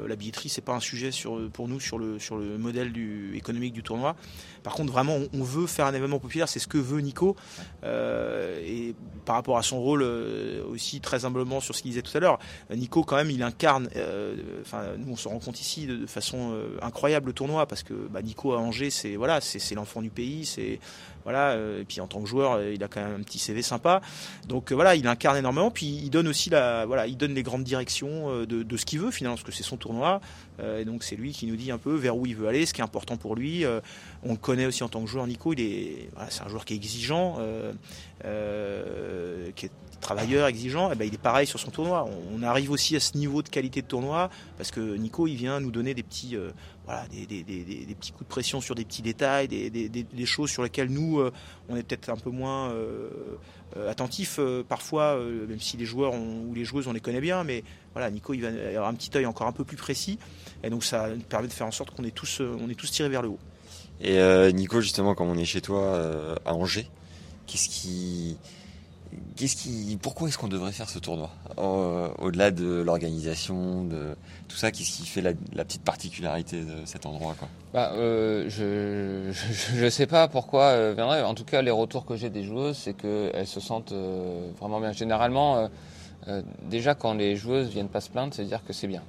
la 0.08 0.16
billetterie 0.16 0.50
c'est 0.50 0.62
pas 0.62 0.74
un 0.74 0.80
sujet 0.80 1.12
sur, 1.12 1.50
pour 1.52 1.68
nous 1.68 1.80
sur 1.80 2.00
le 2.00 2.20
sur 2.20 2.38
le 2.38 2.58
modèle 2.58 2.92
du, 2.92 3.36
économique 3.36 3.74
du 3.74 3.84
tournoi. 3.84 4.16
Par 4.64 4.74
contre 4.74 4.94
vraiment 4.94 5.18
on, 5.34 5.44
veut 5.44 5.68
faire 5.68 5.86
un 5.86 5.94
événement 5.94 6.20
populaire, 6.20 6.48
c'est 6.48 6.60
ce 6.60 6.68
que 6.68 6.78
veut 6.78 7.02
Nico. 7.02 7.36
Et 7.84 8.96
par 9.26 9.36
rapport 9.36 9.58
à 9.58 9.63
son 9.64 9.82
rôle 9.82 10.04
euh, 10.04 10.64
aussi 10.68 11.00
très 11.00 11.26
humblement 11.26 11.60
sur 11.60 11.76
ce 11.76 11.82
qu'il 11.82 11.92
disait 11.92 12.02
tout 12.02 12.16
à 12.16 12.20
l'heure. 12.20 12.40
Nico, 12.74 13.04
quand 13.04 13.16
même, 13.16 13.32
il 13.32 13.42
incarne. 13.44 13.90
Euh, 13.96 14.36
enfin, 14.62 14.84
nous, 14.98 15.14
on 15.14 15.16
se 15.16 15.28
rend 15.28 15.40
compte 15.40 15.60
ici 15.60 15.88
de, 15.88 16.06
façon 16.06 16.52
euh, 16.54 16.78
incroyable 16.82 17.28
le 17.28 17.34
tournoi 17.34 17.66
parce 17.66 17.84
que 17.84 17.94
bah, 17.94 18.22
Nico 18.22 18.54
à 18.54 18.60
Angers, 18.60 18.90
c'est 18.90 19.16
voilà, 19.16 19.40
l'enfant 19.76 20.02
du 20.02 20.10
pays, 20.10 20.46
c'est 20.46 20.80
voilà. 21.24 21.56
et 21.56 21.86
puis 21.86 22.02
en 22.02 22.08
tant 22.08 22.22
que 22.22 22.28
joueur, 22.28 22.62
il 22.62 22.84
a 22.84 22.90
quand 22.90 23.02
même 23.02 23.22
un 23.22 23.24
petit 23.24 23.40
CV 23.40 23.62
sympa. 23.62 24.02
Donc 24.48 24.74
voilà, 24.74 24.96
il 24.96 25.08
incarne 25.08 25.38
énormément. 25.38 25.72
Puis 25.72 25.86
il 25.86 26.10
donne 26.10 26.28
aussi 26.28 26.50
la, 26.50 26.86
voilà, 26.86 27.08
il 27.08 27.16
donne 27.16 27.34
les 27.34 27.44
grandes 27.44 27.64
directions 27.64 28.44
de, 28.46 28.78
ce 28.78 28.86
qu'il 28.86 29.00
veut 29.00 29.10
finalement, 29.10 29.38
parce 29.38 29.46
que 29.46 29.54
c'est 29.54 29.64
son 29.64 29.78
tournoi. 29.78 30.20
et 30.78 30.84
donc 30.84 31.04
c'est 31.04 31.16
lui 31.16 31.32
qui 31.32 31.48
nous 31.48 31.56
dit 31.56 31.72
un 31.72 31.78
peu 31.78 31.96
vers 31.96 32.18
où 32.18 32.26
il 32.26 32.36
veut 32.36 32.50
aller, 32.50 32.66
ce 32.66 32.74
qui 32.74 32.82
est 32.82 32.84
important 32.84 33.16
pour 33.16 33.36
lui. 33.36 33.64
on 34.24 34.32
le 34.32 34.38
connaît 34.38 34.66
aussi 34.66 34.84
en 34.84 34.90
tant 34.90 35.02
que 35.02 35.10
joueur. 35.10 35.26
Nico, 35.26 35.54
il 35.54 35.62
est, 35.62 36.10
c'est 36.30 36.44
un 36.44 36.50
joueur 36.50 36.66
qui 36.66 36.74
est 36.74 36.78
exigeant, 36.78 37.38
qui 39.56 39.68
est 39.68 39.72
travailleur, 40.04 40.48
exigeant, 40.48 40.90
et 40.90 40.94
eh 40.94 40.96
ben, 40.96 41.08
il 41.08 41.14
est 41.14 41.22
pareil 41.22 41.48
sur 41.48 41.60
son 41.60 41.72
tournoi. 41.72 42.08
On, 42.32 42.44
arrive 42.44 42.72
aussi 42.72 42.96
à 42.96 43.00
ce 43.00 43.18
niveau 43.18 43.42
de 43.42 43.50
qualité 43.50 43.82
de 43.82 43.88
tournoi 43.88 44.30
parce 44.58 44.70
que 44.70 44.96
Nico, 44.98 45.28
il 45.28 45.36
vient 45.36 45.60
nous 45.62 45.72
donner 45.72 45.94
des 45.94 46.04
petits, 46.04 46.36
euh, 46.36 46.52
des, 47.10 47.96
petits 47.96 48.12
coups 48.12 48.26
de 48.26 48.30
pression 48.30 48.60
sur 48.60 48.76
des 48.76 48.84
petits 48.84 49.02
détails, 49.02 49.48
des, 49.48 50.26
choses 50.26 50.52
sur 50.52 50.62
lesquelles 50.62 50.90
nous, 50.90 51.20
euh, 51.20 51.32
on 51.70 51.78
est 51.78 51.84
peut-être 51.84 52.10
un 52.10 52.18
peu 52.18 52.30
moins 52.30 52.70
euh, 52.72 53.38
attentifs 53.90 54.40
parfois, 54.68 55.18
même 55.18 55.60
si 55.60 55.78
les 55.78 55.86
joueurs 55.86 56.14
ou 56.14 56.54
les 56.54 56.66
joueuses, 56.66 56.88
on 56.88 56.94
les 56.94 57.00
connaît 57.00 57.22
bien, 57.22 57.44
mais 57.44 57.64
voilà, 57.94 58.12
Nico, 58.12 58.34
il 58.34 58.42
va 58.42 58.50
avoir 58.50 58.90
un 58.90 58.94
petit 58.94 59.10
œil 59.18 59.26
encore 59.26 59.48
un 59.48 59.52
peu 59.52 59.64
plus 59.64 59.78
précis, 59.78 60.20
et 60.64 60.70
donc 60.70 60.84
ça 60.84 61.08
permet 61.30 61.48
de 61.48 61.54
faire 61.54 61.66
en 61.66 61.72
sorte 61.72 61.92
qu'on 61.92 62.04
est 62.04 62.14
tous, 62.14 62.42
on 62.42 62.70
est 62.70 62.76
tous 62.76 62.92
tirés 62.92 63.10
vers 63.10 63.22
le 63.24 63.30
haut. 63.30 63.40
Et 64.02 64.20
Nico, 64.54 64.82
justement, 64.82 65.16
comme 65.16 65.30
on 65.30 65.38
est 65.38 65.46
chez 65.46 65.62
toi 65.62 66.38
à 66.46 66.54
Angers, 66.54 66.88
qu'est-ce 67.48 67.70
qui 67.70 68.38
Qu'est-ce 69.36 69.56
qui, 69.56 69.98
pourquoi 70.02 70.28
est-ce 70.28 70.38
qu'on 70.38 70.48
devrait 70.48 70.72
faire 70.72 70.90
ce 70.90 71.00
tournoi 71.00 71.30
Au-delà 71.58 72.52
de 72.52 72.82
l'organisation, 72.82 73.84
de 73.84 74.16
tout 74.48 74.58
ça, 74.58 74.72
qu'est-ce 74.72 74.92
qui 74.92 75.06
fait 75.08 75.22
la, 75.22 75.34
petite 75.64 75.84
particularité 75.84 76.62
de 76.62 76.86
cet 76.86 77.06
endroit 77.06 77.36
quoi? 77.38 77.48
Bah, 77.74 77.92
euh, 77.96 78.48
Je 78.50 79.84
ne 79.84 79.90
sais 79.90 80.06
pas 80.06 80.28
pourquoi 80.28 80.66
euh. 80.66 81.24
En 81.24 81.34
tout 81.34 81.44
cas, 81.44 81.62
les 81.64 81.72
retours 81.72 82.06
que 82.06 82.16
j'ai 82.16 82.30
des 82.30 82.44
joueuses, 82.44 82.78
c'est 82.78 82.94
qu'elles 82.94 83.48
se 83.48 83.60
sentent 83.60 83.94
euh, 83.94 84.52
vraiment 84.60 84.80
bien. 84.80 84.92
Généralement, 84.92 85.70
déjà 86.70 86.94
quand 86.94 87.16
les 87.16 87.36
joueuses 87.36 87.70
viennent 87.70 87.90
pas 87.90 88.00
se 88.00 88.10
plaindre, 88.10 88.34
c'est 88.34 88.46
dire 88.46 88.64
que 88.64 88.74
c'est 88.74 88.88
bien. 88.88 89.02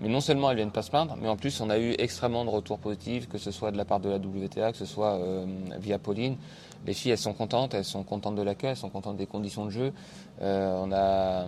Mais 0.00 0.08
non 0.08 0.20
seulement 0.20 0.50
elles 0.50 0.56
viennent 0.56 0.70
pas 0.70 0.82
se 0.82 0.90
plaindre, 0.90 1.16
mais 1.20 1.28
en 1.28 1.36
plus 1.36 1.60
on 1.60 1.70
a 1.70 1.78
eu 1.78 1.94
extrêmement 1.98 2.44
de 2.44 2.50
retours 2.50 2.78
positifs, 2.78 3.28
que 3.28 3.38
ce 3.38 3.50
soit 3.50 3.70
de 3.70 3.76
la 3.76 3.84
part 3.84 4.00
de 4.00 4.08
la 4.08 4.16
WTA, 4.16 4.72
que 4.72 4.78
ce 4.78 4.86
soit 4.86 5.20
via 5.78 5.98
Pauline 5.98 6.36
les 6.86 6.94
filles, 6.94 7.10
elles 7.10 7.18
sont 7.18 7.32
contentes, 7.32 7.74
elles 7.74 7.84
sont 7.84 8.04
contentes 8.04 8.36
de 8.36 8.42
l'accueil, 8.42 8.70
elles 8.70 8.76
sont 8.76 8.90
contentes 8.90 9.16
des 9.16 9.26
conditions 9.26 9.64
de 9.64 9.70
jeu. 9.70 9.92
Euh, 10.40 10.80
on 10.82 10.92
a, 10.92 11.46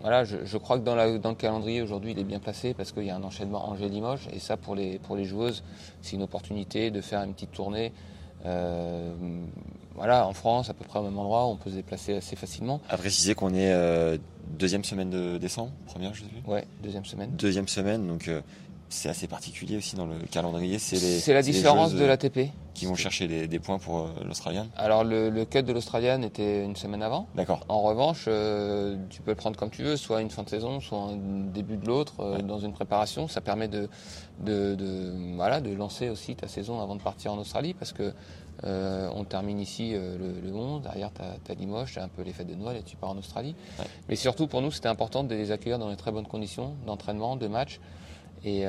voilà, 0.00 0.24
je, 0.24 0.58
crois 0.58 0.78
que 0.78 0.84
dans, 0.84 0.94
le 0.96 1.34
calendrier 1.34 1.80
aujourd'hui, 1.80 2.12
il 2.12 2.18
est 2.18 2.24
bien 2.24 2.40
placé 2.40 2.74
parce 2.74 2.92
qu'il 2.92 3.04
y 3.04 3.10
a 3.10 3.16
un 3.16 3.22
enchaînement 3.22 3.68
Angers-Limoges 3.70 4.28
et 4.32 4.38
ça 4.38 4.56
pour 4.56 4.74
les 4.74 4.98
pour 4.98 5.16
les 5.16 5.24
joueuses, 5.24 5.62
c'est 6.02 6.16
une 6.16 6.22
opportunité 6.22 6.90
de 6.90 7.00
faire 7.00 7.22
une 7.22 7.34
petite 7.34 7.52
tournée. 7.52 7.92
Euh, 8.46 9.12
voilà, 9.94 10.26
en 10.28 10.32
France, 10.32 10.70
à 10.70 10.74
peu 10.74 10.84
près 10.84 11.00
au 11.00 11.02
même 11.02 11.18
endroit, 11.18 11.46
on 11.46 11.56
peut 11.56 11.70
se 11.70 11.74
déplacer 11.74 12.16
assez 12.16 12.36
facilement. 12.36 12.80
À 12.88 12.96
préciser 12.96 13.34
qu'on 13.34 13.52
est 13.52 13.72
euh, 13.72 14.16
deuxième 14.56 14.84
semaine 14.84 15.10
de 15.10 15.38
décembre, 15.38 15.72
première, 15.86 16.14
je 16.14 16.22
sais 16.22 16.28
Ouais, 16.46 16.64
deuxième 16.82 17.04
semaine. 17.04 17.30
Deuxième 17.36 17.66
semaine, 17.66 18.06
donc 18.06 18.30
c'est 18.88 19.08
assez 19.08 19.26
particulier 19.26 19.76
aussi 19.76 19.96
dans 19.96 20.06
le 20.06 20.18
calendrier. 20.30 20.78
C'est 20.78 21.32
la 21.32 21.42
différence 21.42 21.94
de 21.94 22.04
l'ATP. 22.04 22.50
Qui 22.74 22.86
vont 22.86 22.94
chercher 22.94 23.26
des, 23.48 23.58
points 23.58 23.78
pour 23.78 23.98
euh, 23.98 24.08
l'Australienne 24.24 24.68
Alors 24.76 25.02
le, 25.02 25.30
le, 25.30 25.44
cut 25.44 25.64
de 25.64 25.72
l'Australienne 25.72 26.22
était 26.22 26.64
une 26.64 26.76
semaine 26.76 27.02
avant. 27.02 27.26
D'accord. 27.34 27.64
En 27.68 27.82
revanche, 27.82 28.26
euh, 28.28 28.96
tu 29.10 29.20
peux 29.20 29.32
le 29.32 29.36
prendre 29.36 29.56
comme 29.56 29.70
tu 29.70 29.82
veux, 29.82 29.96
soit 29.96 30.20
une 30.22 30.30
fin 30.30 30.44
de 30.44 30.48
saison, 30.48 30.80
soit 30.80 30.96
un 30.96 31.16
début 31.16 31.76
de 31.76 31.86
l'autre, 31.86 32.14
euh, 32.20 32.38
dans 32.38 32.60
une 32.60 32.72
préparation. 32.72 33.26
Ça 33.26 33.40
permet 33.40 33.66
de, 33.66 33.88
de, 34.40 35.34
voilà, 35.34 35.60
de 35.60 35.74
lancer 35.74 36.08
aussi 36.08 36.36
ta 36.36 36.46
saison 36.46 36.80
avant 36.80 36.94
de 36.94 37.02
partir 37.02 37.32
en 37.32 37.38
Australie 37.38 37.74
parce 37.74 37.92
que 37.92 38.12
on 38.62 39.24
termine 39.24 39.60
ici 39.60 39.92
le, 39.92 40.52
11, 40.52 40.82
derrière 40.82 41.10
tu 41.12 41.22
as, 41.22 41.54
Limoges, 41.54 41.92
tu 41.92 41.98
as 42.00 42.02
un 42.02 42.08
peu 42.08 42.22
les 42.22 42.32
fêtes 42.32 42.48
de 42.48 42.56
Noël 42.56 42.76
et 42.76 42.82
tu 42.82 42.96
pars 42.96 43.10
en 43.10 43.16
Australie. 43.16 43.54
Mais 44.08 44.16
surtout 44.16 44.48
pour 44.48 44.62
nous, 44.62 44.72
c'était 44.72 44.88
important 44.88 45.22
de 45.22 45.32
les 45.32 45.52
accueillir 45.52 45.78
dans 45.78 45.88
les 45.88 45.96
très 45.96 46.10
bonnes 46.10 46.26
conditions 46.26 46.74
d'entraînement, 46.84 47.36
de 47.36 47.46
match 47.46 47.78
Et, 48.44 48.62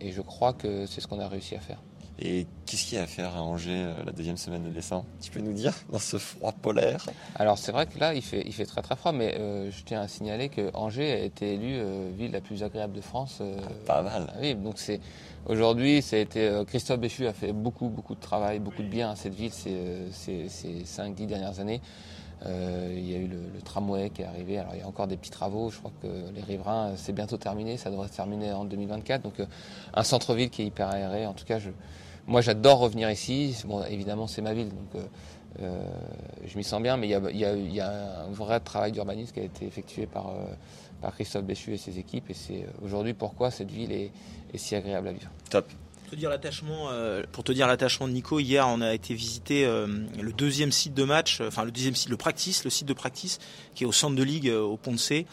et 0.00 0.12
je 0.12 0.20
crois 0.20 0.52
que 0.52 0.86
c'est 0.86 1.00
ce 1.00 1.06
qu'on 1.06 1.20
a 1.20 1.28
réussi 1.28 1.54
à 1.54 1.60
faire. 1.60 1.78
Et 2.18 2.46
qu'est-ce 2.66 2.84
qu'il 2.84 2.98
y 2.98 3.00
a 3.00 3.04
à 3.04 3.06
faire 3.06 3.36
à 3.36 3.42
Angers 3.42 3.84
euh, 3.84 4.04
la 4.04 4.12
deuxième 4.12 4.36
semaine 4.36 4.62
de 4.62 4.70
décembre? 4.70 5.06
Tu 5.20 5.30
peux 5.30 5.40
nous 5.40 5.52
dire 5.52 5.74
dans 5.90 5.98
ce 5.98 6.18
froid 6.18 6.52
polaire? 6.52 7.06
Alors 7.34 7.58
c'est 7.58 7.72
vrai 7.72 7.86
que 7.86 7.98
là 7.98 8.14
il 8.14 8.22
fait, 8.22 8.42
il 8.44 8.52
fait 8.52 8.66
très 8.66 8.82
très 8.82 8.96
froid, 8.96 9.12
mais 9.12 9.34
euh, 9.38 9.70
je 9.70 9.82
tiens 9.82 10.02
à 10.02 10.08
signaler 10.08 10.48
que 10.48 10.70
Angers 10.74 11.10
a 11.12 11.18
été 11.18 11.54
élue 11.54 11.78
euh, 11.78 12.10
ville 12.16 12.30
la 12.30 12.40
plus 12.40 12.62
agréable 12.62 12.92
de 12.92 13.00
France. 13.00 13.42
Pas 13.86 14.02
mal. 14.02 14.26
Ah 14.28 14.38
oui, 14.40 14.54
donc 14.54 14.74
c'est 14.76 15.00
aujourd'hui 15.46 16.02
ça 16.02 16.16
a 16.16 16.18
été 16.20 16.62
Christophe 16.66 17.00
Béchu 17.00 17.26
a 17.26 17.32
fait 17.32 17.52
beaucoup 17.52 17.88
beaucoup 17.88 18.14
de 18.14 18.20
travail, 18.20 18.58
beaucoup 18.60 18.82
de 18.82 18.88
bien 18.88 19.10
à 19.10 19.16
cette 19.16 19.34
ville 19.34 19.52
ces, 19.52 20.06
ces, 20.12 20.48
ces 20.48 20.84
5-10 20.84 21.26
dernières 21.26 21.58
années. 21.60 21.80
Il 22.46 23.10
y 23.10 23.14
a 23.14 23.18
eu 23.18 23.28
le, 23.28 23.60
tramway 23.64 24.10
qui 24.10 24.22
est 24.22 24.26
arrivé. 24.26 24.58
Alors 24.58 24.74
il 24.74 24.80
y 24.80 24.82
a 24.82 24.88
encore 24.88 25.06
des 25.06 25.16
petits 25.16 25.30
travaux. 25.30 25.70
Je 25.70 25.78
crois 25.78 25.92
que 26.02 26.08
les 26.34 26.42
riverains, 26.42 26.92
c'est 26.96 27.12
bientôt 27.12 27.36
terminé. 27.36 27.76
Ça 27.76 27.90
devrait 27.90 28.08
se 28.08 28.16
terminer 28.16 28.52
en 28.52 28.64
2024. 28.64 29.22
Donc 29.22 29.34
un 29.94 30.02
centre-ville 30.02 30.50
qui 30.50 30.62
est 30.62 30.66
hyper 30.66 30.88
aéré. 30.88 31.26
En 31.26 31.34
tout 31.34 31.44
cas, 31.44 31.58
moi, 32.26 32.40
j'adore 32.40 32.78
revenir 32.78 33.10
ici. 33.10 33.56
Évidemment, 33.90 34.26
c'est 34.26 34.42
ma 34.42 34.54
ville, 34.54 34.68
donc 34.68 34.94
euh, 34.94 35.02
euh, 35.60 35.82
je 36.46 36.56
m'y 36.56 36.64
sens 36.64 36.80
bien, 36.80 36.96
mais 36.96 37.08
il 37.08 37.36
y, 37.36 37.80
a, 37.80 38.22
un 38.24 38.30
vrai 38.30 38.60
travail 38.60 38.92
d'urbanisme 38.92 39.32
qui 39.32 39.40
a 39.40 39.44
été 39.44 39.66
effectué 39.66 40.06
par, 40.06 40.28
euh, 40.28 40.46
par 41.00 41.14
Christophe 41.14 41.44
Béchu 41.44 41.74
et 41.74 41.78
ses 41.78 41.98
équipes. 41.98 42.30
Et 42.30 42.34
c'est 42.34 42.66
aujourd'hui 42.82 43.14
pourquoi 43.14 43.50
cette 43.50 43.70
ville 43.70 43.92
est, 43.92 44.12
si 44.54 44.76
agréable 44.76 45.08
à 45.08 45.12
vivre. 45.12 45.30
Top. 45.50 45.66
Pour 46.12 46.18
te 46.18 46.20
dire 46.20 46.28
l'attachement, 46.28 46.90
pour 47.32 47.42
te 47.42 47.52
dire 47.52 47.66
l'attachement 47.66 48.06
de 48.06 48.12
Nico, 48.12 48.38
hier 48.38 48.68
on 48.68 48.82
a 48.82 48.92
été 48.92 49.14
visiter 49.14 49.64
le 49.64 50.32
deuxième 50.36 50.70
site 50.70 50.92
de 50.92 51.04
match, 51.04 51.40
enfin 51.40 51.64
le 51.64 51.70
deuxième 51.70 51.94
site, 51.94 52.10
le 52.10 52.18
practice, 52.18 52.64
le 52.64 52.70
site 52.70 52.86
de 52.86 52.92
practice, 52.92 53.38
qui 53.74 53.84
est 53.84 53.86
au 53.86 53.92
centre 53.92 54.14
de 54.14 54.22
ligue 54.22 54.50
au 54.50 54.76
Pont 54.76 54.98
C. 54.98 55.24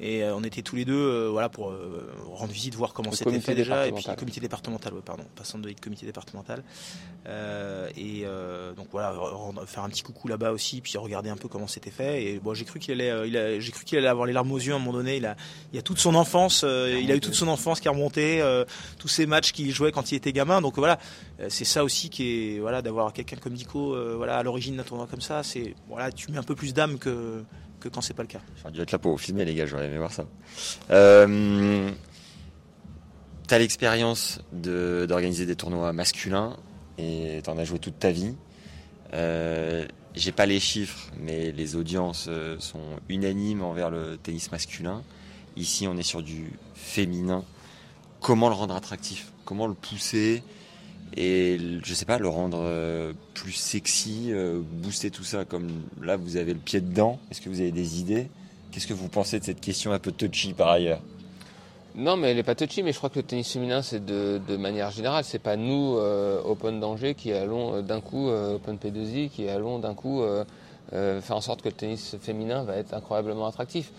Et 0.00 0.24
euh, 0.24 0.34
on 0.34 0.42
était 0.42 0.62
tous 0.62 0.76
les 0.76 0.86
deux 0.86 0.94
euh, 0.94 1.28
voilà, 1.30 1.50
pour 1.50 1.70
euh, 1.70 2.10
rendre 2.32 2.52
visite, 2.52 2.74
voir 2.74 2.94
comment 2.94 3.12
c'était 3.12 3.38
fait 3.40 3.54
déjà. 3.54 3.86
Et 3.86 3.92
puis 3.92 4.04
le 4.08 4.16
comité 4.16 4.40
départemental, 4.40 4.94
pardon, 5.04 5.24
passant 5.36 5.58
de 5.58 5.70
comité 5.80 6.06
départemental. 6.06 6.62
et 7.96 8.24
donc 8.76 8.88
voilà, 8.90 9.14
faire 9.66 9.84
un 9.84 9.90
petit 9.90 10.02
coucou 10.02 10.28
là-bas 10.28 10.52
aussi, 10.52 10.80
puis 10.80 10.96
regarder 10.96 11.28
un 11.28 11.36
peu 11.36 11.48
comment 11.48 11.66
c'était 11.66 11.90
fait. 11.90 12.24
Et 12.24 12.38
bon, 12.38 12.54
j'ai 12.54 12.64
cru 12.64 12.78
qu'il 12.78 12.92
allait, 12.92 13.28
il 13.28 13.60
j'ai 13.60 13.72
cru 13.72 13.84
qu'il 13.84 13.98
allait 13.98 14.08
avoir 14.08 14.26
les 14.26 14.32
larmes 14.32 14.50
aux 14.52 14.58
yeux 14.58 14.72
à 14.72 14.76
un 14.76 14.78
moment 14.78 14.92
donné. 14.92 15.18
Il 15.18 15.26
a, 15.26 15.36
il 15.72 15.78
a 15.78 15.82
toute 15.82 15.98
son 15.98 16.14
enfance, 16.14 16.62
il 16.62 17.12
a 17.12 17.14
eu 17.14 17.20
toute 17.20 17.34
son 17.34 17.48
enfance 17.48 17.80
qui 17.80 17.88
a 17.88 17.90
remonté, 17.90 18.42
tous 18.98 19.08
ces 19.08 19.26
matchs 19.26 19.52
qu'il 19.52 19.70
jouait 19.70 19.92
quand 19.92 20.12
il 20.12 20.14
était 20.14 20.32
gamin. 20.32 20.62
Donc 20.62 20.76
voilà, 20.76 20.98
c'est 21.48 21.66
ça 21.66 21.84
aussi 21.84 22.08
qui 22.08 22.54
est, 22.54 22.58
voilà, 22.58 22.80
d'avoir 22.80 23.12
quelqu'un 23.12 23.36
comme 23.36 23.52
Nico, 23.52 23.94
voilà, 24.16 24.38
à 24.38 24.42
l'origine 24.42 24.76
d'un 24.76 24.82
tournoi 24.82 25.06
comme 25.10 25.20
ça. 25.20 25.42
C'est, 25.42 25.74
voilà, 25.88 26.10
tu 26.10 26.30
mets 26.30 26.38
un 26.38 26.42
peu 26.42 26.54
plus 26.54 26.72
d'âme 26.72 26.98
que 26.98 27.44
que 27.80 27.88
quand 27.88 28.00
c'est 28.00 28.14
pas 28.14 28.22
le 28.22 28.28
cas. 28.28 28.40
J'aurais 28.58 28.72
dû 28.72 28.80
être 28.80 28.92
là 28.92 28.98
pour 28.98 29.12
vous 29.12 29.18
filmer, 29.18 29.44
les 29.44 29.54
gars, 29.54 29.66
j'aurais 29.66 29.86
aimé 29.86 29.98
voir 29.98 30.12
ça. 30.12 30.26
Euh, 30.90 31.90
tu 33.48 33.54
as 33.54 33.58
l'expérience 33.58 34.40
d'organiser 34.52 35.46
des 35.46 35.56
tournois 35.56 35.92
masculins 35.92 36.56
et 36.98 37.40
tu 37.42 37.50
en 37.50 37.58
as 37.58 37.64
joué 37.64 37.78
toute 37.78 37.98
ta 37.98 38.10
vie. 38.10 38.34
Euh, 39.14 39.86
J'ai 40.14 40.32
pas 40.32 40.46
les 40.46 40.60
chiffres, 40.60 41.10
mais 41.18 41.50
les 41.52 41.76
audiences 41.76 42.26
euh, 42.28 42.58
sont 42.60 43.00
unanimes 43.08 43.62
envers 43.62 43.90
le 43.90 44.18
tennis 44.18 44.52
masculin. 44.52 45.02
Ici, 45.56 45.88
on 45.88 45.96
est 45.96 46.02
sur 46.02 46.22
du 46.22 46.52
féminin. 46.74 47.44
Comment 48.20 48.48
le 48.48 48.54
rendre 48.54 48.74
attractif? 48.76 49.32
Comment 49.44 49.66
le 49.66 49.74
pousser? 49.74 50.42
Et 51.16 51.58
je 51.82 51.94
sais 51.94 52.04
pas 52.04 52.18
le 52.18 52.28
rendre 52.28 52.60
euh, 52.62 53.12
plus 53.34 53.52
sexy, 53.52 54.28
euh, 54.30 54.60
booster 54.64 55.10
tout 55.10 55.24
ça 55.24 55.44
comme 55.44 55.68
là 56.00 56.16
vous 56.16 56.36
avez 56.36 56.52
le 56.52 56.60
pied 56.60 56.80
dedans. 56.80 57.18
Est-ce 57.30 57.40
que 57.40 57.48
vous 57.48 57.60
avez 57.60 57.72
des 57.72 58.00
idées? 58.00 58.28
Qu'est-ce 58.70 58.86
que 58.86 58.94
vous 58.94 59.08
pensez 59.08 59.40
de 59.40 59.44
cette 59.44 59.60
question 59.60 59.92
un 59.92 59.98
peu 59.98 60.12
touchy 60.12 60.52
par 60.52 60.68
ailleurs? 60.68 61.00
Non, 61.96 62.16
mais 62.16 62.30
elle 62.30 62.38
est 62.38 62.44
pas 62.44 62.54
touchy, 62.54 62.84
mais 62.84 62.92
je 62.92 62.98
crois 62.98 63.10
que 63.10 63.18
le 63.18 63.24
tennis 63.24 63.52
féminin 63.52 63.82
c'est 63.82 64.04
de, 64.04 64.56
manière 64.56 64.92
générale, 64.92 65.24
c'est 65.24 65.40
pas 65.40 65.56
nous 65.56 65.96
euh, 65.98 66.40
Open 66.44 66.78
d'Angers 66.78 67.16
qui 67.16 67.32
allons 67.32 67.82
d'un 67.82 68.00
coup 68.00 68.28
Open 68.28 68.76
P2I 68.76 69.30
qui 69.30 69.48
allons 69.48 69.80
d'un 69.80 69.94
coup 69.94 70.22
faire 70.90 71.36
en 71.36 71.40
sorte 71.40 71.62
que 71.62 71.68
le 71.68 71.74
tennis 71.74 72.16
féminin 72.20 72.62
va 72.62 72.76
être 72.76 72.94
incroyablement 72.94 73.46
attractif. 73.46 73.90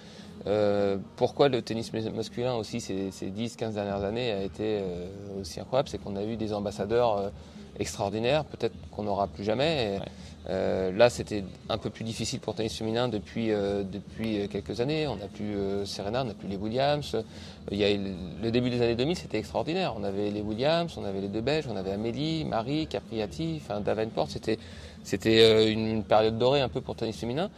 Euh, 0.47 0.97
pourquoi 1.17 1.49
le 1.49 1.61
tennis 1.61 1.91
masculin 1.93 2.55
aussi 2.55 2.81
ces, 2.81 3.11
10-15 3.11 3.73
dernières 3.73 4.03
années 4.03 4.31
a 4.31 4.43
été 4.43 4.79
euh, 4.81 5.07
aussi 5.39 5.59
incroyable? 5.59 5.89
C'est 5.89 5.99
qu'on 5.99 6.15
a 6.15 6.23
eu 6.23 6.35
des 6.35 6.53
ambassadeurs 6.53 7.17
euh, 7.17 7.29
extraordinaires, 7.79 8.43
peut-être 8.45 8.73
qu'on 8.91 9.03
n'aura 9.03 9.27
plus 9.27 9.43
jamais. 9.43 9.99
là, 10.47 11.09
c'était 11.09 11.43
un 11.69 11.77
peu 11.77 11.89
plus 11.89 12.03
difficile 12.03 12.39
pour 12.39 12.53
le 12.53 12.57
tennis 12.57 12.77
féminin 12.77 13.07
depuis, 13.07 13.47
depuis 13.47 14.47
quelques 14.49 14.81
années. 14.81 15.07
On 15.07 15.15
n'a 15.15 15.27
plus 15.27 15.55
Serena, 15.85 16.23
on 16.23 16.25
n'a 16.25 16.33
plus 16.33 16.49
les 16.49 16.57
Williams. 16.57 17.15
Il 17.71 17.77
y 17.77 17.85
a 17.85 17.89
le 17.95 18.51
début 18.51 18.69
des 18.69 18.81
années 18.81 18.95
2000, 18.95 19.15
c'était 19.15 19.37
extraordinaire. 19.37 19.93
On 19.97 20.03
avait 20.03 20.31
les 20.31 20.41
Williams, 20.41 20.95
on 20.97 21.05
avait 21.05 21.21
les 21.21 21.29
deux 21.29 21.41
Belges, 21.41 21.67
on 21.69 21.77
avait 21.77 21.93
Amélie, 21.93 22.43
Marie, 22.43 22.87
Capriati, 22.87 23.61
enfin 23.63 23.79
Davenport. 23.79 24.29
C'était, 24.29 24.59
c'était 25.03 25.71
une 25.71 26.03
période 26.03 26.37
dorée 26.37 26.61
un 26.61 26.69
peu 26.69 26.81
pour 26.81 26.95
le 26.95 26.99
tennis 26.99 27.17
féminin. 27.17 27.49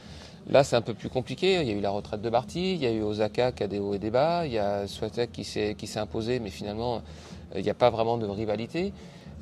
Là, 0.47 0.63
c'est 0.63 0.75
un 0.75 0.81
peu 0.81 0.93
plus 0.93 1.09
compliqué. 1.09 1.61
Il 1.61 1.67
y 1.67 1.71
a 1.71 1.73
eu 1.73 1.79
la 1.79 1.89
retraite 1.89 2.21
de 2.21 2.29
Barty, 2.29 2.73
il 2.73 2.83
y 2.83 2.85
a 2.85 2.91
eu 2.91 3.01
Osaka 3.01 3.51
qui 3.51 3.63
a 3.63 3.67
des 3.67 3.79
hauts 3.79 3.93
et 3.93 3.99
des 3.99 4.11
bas, 4.11 4.45
il 4.45 4.53
y 4.53 4.57
a 4.57 4.87
Swatek 4.87 5.31
qui 5.31 5.43
s'est, 5.43 5.75
imposé, 5.97 6.39
mais 6.39 6.49
finalement, 6.49 6.97
euh, 6.97 6.99
il 7.59 7.63
n'y 7.63 7.69
a 7.69 7.75
pas 7.75 7.89
vraiment 7.89 8.17
de 8.17 8.25
rivalité. 8.25 8.93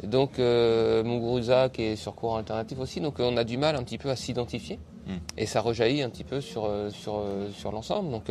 Donc, 0.03 0.39
euh, 0.39 1.03
Muguruza 1.03 1.69
qui 1.69 1.83
est 1.83 1.95
sur 1.95 2.15
courant 2.15 2.37
alternatif 2.37 2.79
aussi. 2.79 3.01
Donc, 3.01 3.15
on 3.19 3.35
a 3.37 3.43
du 3.43 3.57
mal 3.57 3.75
un 3.75 3.83
petit 3.83 3.97
peu 3.97 4.09
à 4.09 4.15
s'identifier. 4.15 4.79
Hmm. 5.07 5.17
Et 5.37 5.47
ça 5.47 5.61
rejaillit 5.61 6.03
un 6.03 6.09
petit 6.09 6.23
peu 6.23 6.39
sur, 6.39 6.65
euh, 6.65 6.89
sur, 6.91 7.23
sur 7.51 7.71
l'ensemble. 7.71 8.11
Donc, 8.11 8.29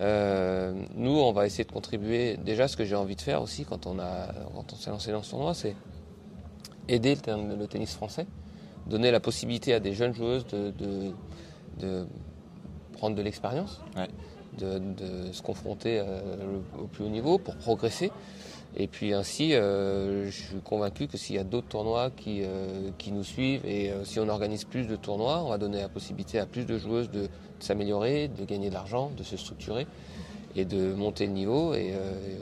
nous, 0.00 1.18
on 1.18 1.32
va 1.32 1.46
essayer 1.46 1.64
de 1.64 1.72
contribuer. 1.72 2.36
Déjà, 2.36 2.66
ce 2.66 2.76
que 2.76 2.84
j'ai 2.84 2.96
envie 2.96 3.16
de 3.16 3.20
faire 3.20 3.42
aussi 3.42 3.64
quand 3.64 3.86
on, 3.86 4.00
a, 4.00 4.28
quand 4.54 4.72
on 4.72 4.76
s'est 4.76 4.90
lancé 4.90 5.12
dans 5.12 5.22
ce 5.22 5.30
tournoi, 5.30 5.54
c'est 5.54 5.76
aider 6.88 7.16
le, 7.26 7.66
tennis 7.66 7.94
français, 7.94 8.26
donner 8.86 9.12
la 9.12 9.20
possibilité 9.20 9.72
à 9.72 9.78
des 9.78 9.92
jeunes 9.92 10.14
joueuses 10.14 10.46
de 10.48 10.72
de 10.72 11.12
prendre 12.92 13.16
de 13.16 13.22
l'expérience, 13.22 13.80
de, 14.58 15.32
se 15.32 15.42
confronter 15.42 15.98
euh, 16.00 16.58
au 16.78 16.86
plus 16.86 17.04
haut 17.04 17.08
niveau 17.08 17.38
pour 17.38 17.56
progresser. 17.56 18.10
Et 18.74 18.86
puis 18.86 19.12
ainsi, 19.12 19.54
euh, 19.54 20.26
je 20.26 20.30
suis 20.30 20.60
convaincu 20.64 21.06
que 21.06 21.18
s'il 21.18 21.36
y 21.36 21.38
a 21.38 21.44
d'autres 21.44 21.68
tournois 21.68 22.10
qui, 22.10 22.40
euh, 22.42 22.90
qui, 22.96 23.12
nous 23.12 23.24
suivent 23.24 23.66
et 23.66 23.92
si 24.04 24.18
on 24.18 24.28
organise 24.28 24.64
plus 24.64 24.86
de 24.86 24.96
tournois, 24.96 25.42
on 25.44 25.50
va 25.50 25.58
donner 25.58 25.80
la 25.80 25.90
possibilité 25.90 26.38
à 26.38 26.46
plus 26.46 26.64
de 26.64 26.78
joueuses 26.78 27.10
de, 27.10 27.28
s'améliorer, 27.58 28.28
de 28.28 28.44
gagner 28.44 28.70
de 28.70 28.74
l'argent, 28.74 29.10
de 29.16 29.22
se 29.22 29.36
structurer 29.36 29.86
et 30.56 30.64
de 30.64 30.92
monter 30.94 31.26
le 31.26 31.32
niveau. 31.32 31.74
Et, 31.74 31.92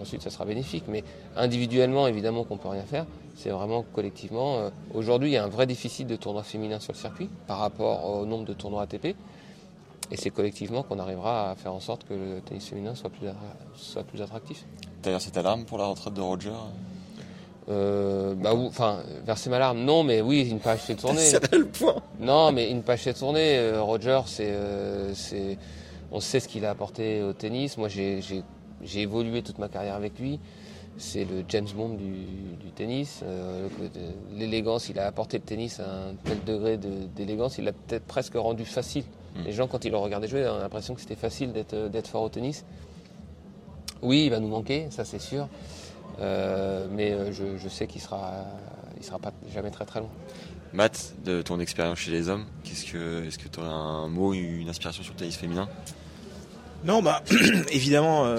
ensuite, 0.01 0.23
ça 0.23 0.31
sera 0.31 0.45
bénéfique. 0.45 0.85
Mais 0.89 1.05
individuellement, 1.37 2.07
évidemment 2.07 2.45
qu'on 2.45 2.57
peut 2.57 2.69
rien 2.69 2.83
faire. 2.83 3.07
C'est 3.37 3.51
vraiment 3.51 3.85
collectivement. 3.95 4.71
Aujourd'hui, 4.93 5.31
il 5.31 5.33
y 5.33 5.37
a 5.37 5.45
un 5.45 5.49
vrai 5.49 5.67
déficit 5.67 6.07
de 6.07 6.17
tournois 6.17 6.43
féminins 6.43 6.81
sur 6.81 6.93
le 6.93 6.99
circuit 6.99 7.31
par 7.47 7.59
rapport 7.59 8.05
au 8.05 8.27
nombre 8.27 8.45
de 8.45 8.53
tournois 8.53 8.83
ATP. 8.83 9.17
Et 10.13 10.17
c'est 10.17 10.31
collectivement 10.31 10.83
qu'on 10.83 10.99
arrivera 10.99 11.51
à 11.51 11.55
faire 11.55 11.73
en 11.73 11.81
sorte 11.81 12.05
que 12.05 12.15
le 12.15 12.41
tennis 12.41 12.67
féminin 12.67 12.95
soit 12.95 13.11
plus, 13.11 13.29
soit 13.77 14.03
plus 14.03 14.21
attractif. 14.21 14.65
D'ailleurs, 15.03 15.21
cette 15.21 15.37
alarme 15.37 15.65
pour 15.65 15.79
la 15.79 15.87
retraite 15.87 16.15
de 16.15 16.21
Roger 16.21 16.53
euh, 17.69 18.35
bah, 18.35 18.53
enfin, 18.55 18.99
verser 19.25 19.49
ma 19.49 19.59
larme, 19.59 19.79
non, 19.85 20.03
mais 20.03 20.21
oui, 20.21 20.49
une 20.51 20.59
page 20.59 20.81
s'est 20.81 20.97
tournée. 20.97 21.21
c'est 21.21 21.53
le 21.53 21.67
point. 21.67 21.97
Non, 22.19 22.51
mais 22.51 22.71
une 22.71 22.83
page 22.83 23.03
s'est 23.03 23.15
tournée. 23.15 23.59
Euh, 23.59 23.83
Roger, 23.83 24.21
c'est, 24.27 24.51
euh, 24.51 25.15
c'est, 25.15 25.57
on 26.13 26.21
sait 26.21 26.41
ce 26.41 26.49
qu'il 26.49 26.65
a 26.65 26.71
apporté 26.71 27.23
au 27.23 27.33
tennis. 27.33 27.77
Moi, 27.77 27.89
j'ai, 27.89 28.21
évolué 28.95 29.43
toute 29.43 29.59
ma 29.59 29.69
carrière 29.69 29.95
avec 29.95 30.19
lui. 30.19 30.41
C'est 30.97 31.25
le 31.25 31.45
James 31.49 31.69
Bond 31.75 31.91
du, 31.91 32.71
tennis. 32.75 33.23
l'élégance, 34.35 34.89
il 34.89 34.99
a 34.99 35.07
apporté 35.07 35.39
le 35.39 35.45
tennis 35.45 35.81
à 35.81 36.09
un 36.09 36.15
tel 36.25 36.43
degré 36.45 36.79
d'élégance, 36.79 37.59
il 37.59 37.65
l'a 37.65 37.73
peut-être 37.73 38.05
presque 38.05 38.35
rendu 38.35 38.65
facile 38.65 39.05
Mm. 39.35 39.43
Les 39.45 39.53
gens, 39.53 39.67
quand 39.67 39.85
ils 39.85 39.91
le 39.91 39.97
regardaient 39.97 40.29
jouer, 40.29 40.49
ont 40.49 40.59
l'impression 40.59 40.95
que 40.95 41.01
c'était 41.01 41.17
facile 41.17 41.53
euh, 41.73 41.89
d'être 41.89 42.09
fort 42.09 42.23
au 42.23 42.29
tennis. 42.29 42.65
Oui, 44.03 44.25
il 44.25 44.31
va 44.31 44.41
nous 44.41 44.49
manquer, 44.49 44.89
ça 44.91 45.05
c'est 45.05 45.21
sûr. 45.21 45.49
Euh, 46.21 46.87
mais 46.91 47.13
euh, 47.13 47.33
je, 47.33 47.69
sais 47.69 47.87
qu'il 47.87 48.01
sera, 48.01 48.45
il 48.99 49.05
sera 49.05 49.19
pas 49.19 49.33
jamais 49.53 49.71
très 49.71 49.85
très 49.85 50.01
loin. 50.01 50.09
Matt, 50.73 51.15
de 51.25 51.43
ton 51.43 51.59
expérience 51.61 51.99
chez 51.99 52.11
les 52.11 52.29
hommes, 52.29 52.45
qu'est-ce 52.65 52.85
que, 52.85 53.27
est-ce 53.27 53.39
que 53.39 53.49
tu 53.49 53.61
aurais 53.61 53.69
un 53.69 54.09
mot, 54.09 54.33
une 54.35 54.69
inspiration 54.69 55.03
sur 55.03 55.13
le 55.15 55.19
tennis 55.19 55.37
féminin? 55.37 55.69
Non, 56.83 57.03
bah 57.03 57.23
évidemment, 57.73 58.25
euh, 58.25 58.31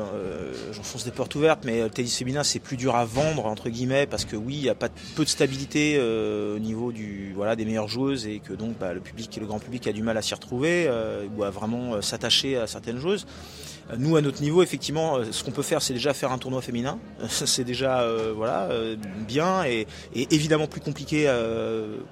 euh, 0.00 0.52
j'enfonce 0.72 1.04
des 1.04 1.10
portes 1.10 1.34
ouvertes, 1.34 1.60
mais 1.64 1.82
le 1.82 1.90
tennis 1.90 2.16
féminin 2.16 2.42
c'est 2.42 2.58
plus 2.58 2.78
dur 2.78 2.96
à 2.96 3.04
vendre 3.04 3.44
entre 3.44 3.68
guillemets 3.68 4.06
parce 4.06 4.24
que 4.24 4.34
oui, 4.34 4.54
il 4.54 4.64
y 4.64 4.70
a 4.70 4.74
pas 4.74 4.88
peu 5.14 5.24
de 5.24 5.28
stabilité 5.28 5.96
euh, 5.98 6.56
au 6.56 6.58
niveau 6.58 6.90
du 6.90 7.32
voilà 7.34 7.54
des 7.54 7.66
meilleures 7.66 7.88
joueuses 7.88 8.26
et 8.26 8.38
que 8.38 8.54
donc 8.54 8.78
bah, 8.78 8.94
le 8.94 9.00
public, 9.00 9.36
le 9.38 9.46
grand 9.46 9.58
public 9.58 9.86
a 9.86 9.92
du 9.92 10.02
mal 10.02 10.16
à 10.16 10.22
s'y 10.22 10.32
retrouver 10.32 10.90
ou 11.36 11.44
à 11.44 11.50
vraiment 11.50 12.00
s'attacher 12.00 12.56
à 12.56 12.66
certaines 12.66 12.98
joueuses. 12.98 13.26
Nous, 13.98 14.16
à 14.16 14.20
notre 14.20 14.40
niveau, 14.40 14.62
effectivement, 14.62 15.18
ce 15.30 15.44
qu'on 15.44 15.50
peut 15.50 15.62
faire, 15.62 15.82
c'est 15.82 15.92
déjà 15.92 16.14
faire 16.14 16.32
un 16.32 16.38
tournoi 16.38 16.62
féminin. 16.62 16.98
c'est 17.28 17.64
déjà 17.64 18.06
voilà 18.34 18.68
bien 19.26 19.64
et, 19.64 19.86
évidemment 20.14 20.66
plus 20.66 20.80
compliqué 20.80 21.32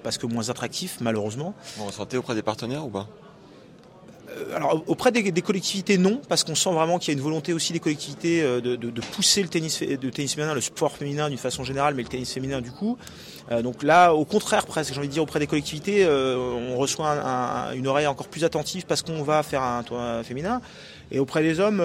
parce 0.03 0.19
que 0.19 0.27
moins 0.27 0.51
attractif, 0.51 0.99
malheureusement. 1.01 1.55
Vous 1.77 1.87
ressentez 1.87 2.17
auprès 2.17 2.35
des 2.35 2.43
partenaires 2.43 2.85
ou 2.85 2.91
pas? 2.91 3.09
euh, 3.09 3.30
alors 4.55 4.83
auprès 4.87 5.13
des, 5.13 5.33
collectivités 5.43 5.99
non 5.99 6.21
parce 6.29 6.45
qu'on 6.45 6.55
sent 6.55 6.71
vraiment 6.71 6.99
qu'il 6.99 7.13
y 7.13 7.17
a 7.17 7.19
une 7.19 7.25
volonté 7.25 7.53
aussi 7.53 7.73
des 7.73 7.81
collectivités 7.81 8.43
de, 8.43 8.77
de, 8.77 9.01
pousser 9.01 9.43
le 9.43 9.49
tennis 9.49 9.81
de 9.81 10.11
tennis 10.11 10.35
féminin 10.35 10.55
le 10.55 10.61
sport 10.61 10.97
féminin 10.97 11.29
d'une 11.29 11.39
façon 11.39 11.65
générale 11.65 11.95
mais 11.95 12.03
le 12.03 12.09
tennis 12.09 12.33
féminin 12.33 12.61
du 12.61 12.71
coup. 12.71 12.97
Donc 13.63 13.83
là 13.83 14.15
au 14.15 14.25
contraire 14.25 14.67
presque 14.67 14.93
j'ai 14.93 14.99
envie 14.99 15.09
de 15.09 15.13
dire 15.13 15.23
auprès 15.23 15.41
des 15.41 15.47
collectivités 15.47 16.07
on 16.07 16.77
reçoit 16.77 17.11
une 17.75 17.87
oreille 17.87 18.07
encore 18.07 18.29
plus 18.29 18.45
attentive 18.45 18.87
parce 18.87 19.03
qu'on 19.03 19.23
va 19.23 19.43
faire 19.43 19.63
un 19.63 19.83
tournoi 19.83 20.23
féminin. 20.23 20.61
Et 21.11 21.19
auprès 21.19 21.43
des 21.43 21.59
hommes 21.59 21.83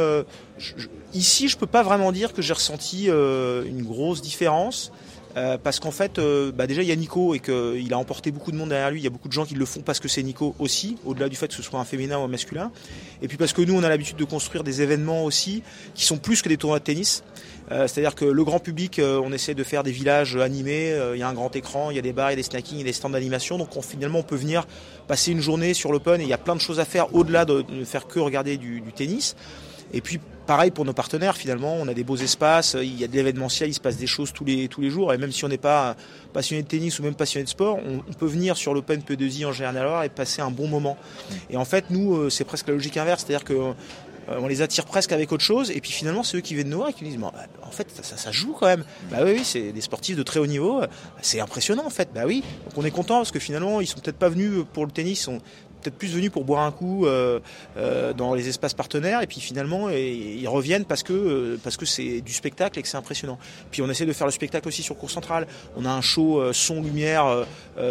ici 1.14 1.48
je 1.48 1.58
peux 1.58 1.68
pas 1.68 1.84
vraiment 1.84 2.12
dire 2.12 2.34
que 2.34 2.42
j'ai 2.42 2.54
ressenti 2.54 3.08
une 3.08 3.84
grosse 3.84 4.22
différence 4.22 4.92
euh, 5.38 5.58
parce 5.62 5.80
qu'en 5.80 5.92
fait, 5.92 6.18
euh, 6.18 6.52
bah 6.54 6.66
déjà 6.66 6.82
il 6.82 6.88
y 6.88 6.92
a 6.92 6.96
Nico 6.96 7.36
et 7.36 7.40
qu'il 7.40 7.94
a 7.94 7.98
emporté 7.98 8.32
beaucoup 8.32 8.52
de 8.52 8.58
monde 8.58 8.70
derrière 8.70 8.90
lui. 8.90 9.02
Il 9.02 9.04
y 9.04 9.08
a 9.08 9.10
beaucoup 9.10 9.28
de 9.28 9.34
gens 9.34 9.46
qui 9.46 9.56
le 9.56 9.66
font 9.66 9.82
parce 9.82 10.00
que 10.00 10.08
c'est 10.08 10.24
Nico 10.24 10.56
aussi, 10.60 10.98
au-delà 11.06 11.28
du 11.28 11.36
fait 11.36 11.48
que 11.48 11.54
ce 11.54 11.62
soit 11.62 11.80
un 11.80 11.86
féminin 11.86 12.18
ou 12.18 12.22
un 12.22 12.28
masculin. 12.28 12.72
Et 13.22 13.28
puis 13.28 13.36
parce 13.36 13.52
que 13.52 13.62
nous, 13.62 13.76
on 13.76 13.84
a 13.84 13.90
l'habitude 13.90 14.16
de 14.16 14.24
construire 14.24 14.64
des 14.64 14.82
événements 14.82 15.26
aussi 15.26 15.62
qui 15.94 16.06
sont 16.06 16.18
plus 16.18 16.42
que 16.42 16.48
des 16.48 16.58
tournois 16.58 16.80
de 16.80 16.86
tennis. 16.86 17.24
Euh, 17.72 17.88
c'est-à-dire 17.88 18.16
que 18.16 18.26
le 18.26 18.44
grand 18.44 18.60
public, 18.60 19.02
on 19.04 19.34
essaie 19.34 19.56
de 19.56 19.64
faire 19.64 19.84
des 19.84 19.92
villages 19.92 20.38
animés. 20.38 20.98
Il 21.14 21.20
y 21.20 21.24
a 21.24 21.28
un 21.28 21.34
grand 21.34 21.54
écran, 21.56 21.92
il 21.92 21.96
y 21.96 22.00
a 22.00 22.04
des 22.04 22.14
bars, 22.14 22.30
il 22.30 22.34
y 22.34 22.34
a 22.34 22.38
des 22.38 22.44
snackings, 22.44 22.78
il 22.78 22.82
y 22.82 22.84
a 22.84 22.86
des 22.86 22.94
stands 22.94 23.10
d'animation. 23.10 23.58
Donc 23.58 23.70
finalement, 23.84 24.20
on 24.20 24.24
peut 24.24 24.36
venir 24.36 24.66
passer 25.08 25.32
une 25.32 25.42
journée 25.42 25.74
sur 25.74 25.92
l'Open 25.92 26.22
et 26.22 26.24
il 26.24 26.30
y 26.30 26.34
a 26.34 26.38
plein 26.38 26.56
de 26.56 26.62
choses 26.62 26.80
à 26.80 26.86
faire 26.86 27.14
au-delà 27.14 27.44
de 27.44 27.66
ne 27.70 27.84
faire 27.84 28.08
que 28.08 28.20
regarder 28.20 28.58
du 28.58 28.82
tennis. 28.96 29.36
Et 29.96 30.02
puis 30.02 30.20
pareil 30.46 30.72
pour 30.72 30.86
nos 30.86 30.94
partenaires 30.94 31.38
finalement, 31.38 31.76
on 31.76 31.88
a 31.88 31.94
des 31.94 32.04
beaux 32.04 32.18
espaces, 32.18 32.76
il 32.80 33.00
y 33.00 33.04
a 33.04 33.08
de 33.08 33.14
l'événementiel, 33.14 33.70
il 33.70 33.74
se 33.74 33.80
passe 33.80 33.98
des 33.98 34.08
choses 34.08 34.34
tous 34.34 34.44
les, 34.44 34.68
tous 34.68 34.82
les 34.82 34.90
jours. 34.90 35.14
Et 35.14 35.18
même 35.18 35.32
si 35.32 35.46
on 35.46 35.48
n'est 35.48 35.58
pas 35.58 35.96
passionné 36.34 36.62
de 36.62 36.68
tennis 36.68 37.00
ou 37.00 37.04
même 37.04 37.16
passionné 37.16 37.46
de 37.46 37.50
sport, 37.50 37.80
on, 37.84 38.14
peut 38.14 38.28
venir 38.28 38.58
sur 38.58 38.74
l'Open 38.74 39.02
P2I 39.02 39.46
en 39.46 39.54
général 39.54 40.06
et 40.06 40.10
passer 40.10 40.42
un 40.42 40.52
bon 40.52 40.68
moment. 40.68 40.98
Et 41.50 41.58
en 41.58 41.66
fait, 41.66 41.86
nous, 41.90 42.16
euh, 42.16 42.30
c'est 42.30 42.44
presque 42.44 42.68
la 42.68 42.74
logique 42.74 42.98
inverse, 42.98 43.24
c'est-à-dire 43.26 43.46
que 43.46 43.74
euh, 44.30 44.40
on 44.42 44.48
les 44.48 44.62
attire 44.62 44.86
presque 44.86 45.12
avec 45.12 45.32
autre 45.32 45.44
chose 45.44 45.70
et 45.70 45.80
puis 45.82 45.92
finalement 45.92 46.24
c'est 46.24 46.38
eux 46.38 46.42
qui 46.42 46.56
viennent 46.56 46.70
nous 46.70 46.78
voir 46.78 46.90
et 46.90 46.94
qui 46.94 47.04
nous 47.04 47.12
disent 47.12 47.20
bah, 47.20 47.32
en 47.62 47.70
fait 47.70 47.88
ça, 48.02 48.32
joue 48.32 48.56
quand 48.60 48.66
même. 48.66 48.84
Bah 49.12 49.18
oui, 49.24 49.42
c'est 49.44 49.72
des 49.72 49.82
sportifs 49.82 50.16
de 50.16 50.24
très 50.24 50.40
haut 50.40 50.48
niveau 50.48 50.82
c'est 51.22 51.40
impressionnant 51.40 51.86
en 51.86 51.92
fait. 51.92 52.10
Bah 52.14 52.24
oui 52.26 52.44
donc 52.64 52.74
on 52.78 52.84
est 52.84 52.92
content 52.92 53.18
parce 53.18 53.32
que 53.32 53.40
finalement 53.40 53.82
ils 53.82 53.88
sont 53.88 54.00
peut-être 54.00 54.18
pas 54.18 54.30
venus 54.30 54.64
pour 54.74 54.86
le 54.86 54.92
tennis 54.92 55.28
peut-être 55.86 55.98
plus 55.98 56.14
venus 56.14 56.32
pour 56.32 56.46
boire 56.46 56.64
un 56.64 56.72
coup 56.72 57.06
euh, 57.06 57.40
euh, 57.78 58.14
dans 58.14 58.34
les 58.34 58.48
espaces 58.50 58.74
partenaires 58.74 59.22
et 59.22 59.28
puis 59.28 59.40
finalement 59.40 59.90
ils 59.90 60.48
reviennent 60.48 60.86
parce 60.86 61.04
que 61.04 61.14
euh, 61.14 61.60
parce 61.64 61.78
que 61.78 61.86
c'est 61.86 62.22
du 62.22 62.34
spectacle 62.34 62.80
et 62.80 62.82
que 62.82 62.88
c'est 62.88 62.98
impressionnant. 62.98 63.38
Puis 63.72 63.82
on 63.82 63.90
essaie 63.90 64.06
de 64.06 64.14
faire 64.14 64.28
le 64.28 64.32
spectacle 64.32 64.68
aussi 64.68 64.82
sur 64.82 64.98
cours 64.98 65.12
central. 65.12 65.48
On 65.76 65.86
a 65.86 65.92
un 65.92 66.02
show 66.02 66.42
son 66.54 66.82
lumière 66.82 67.46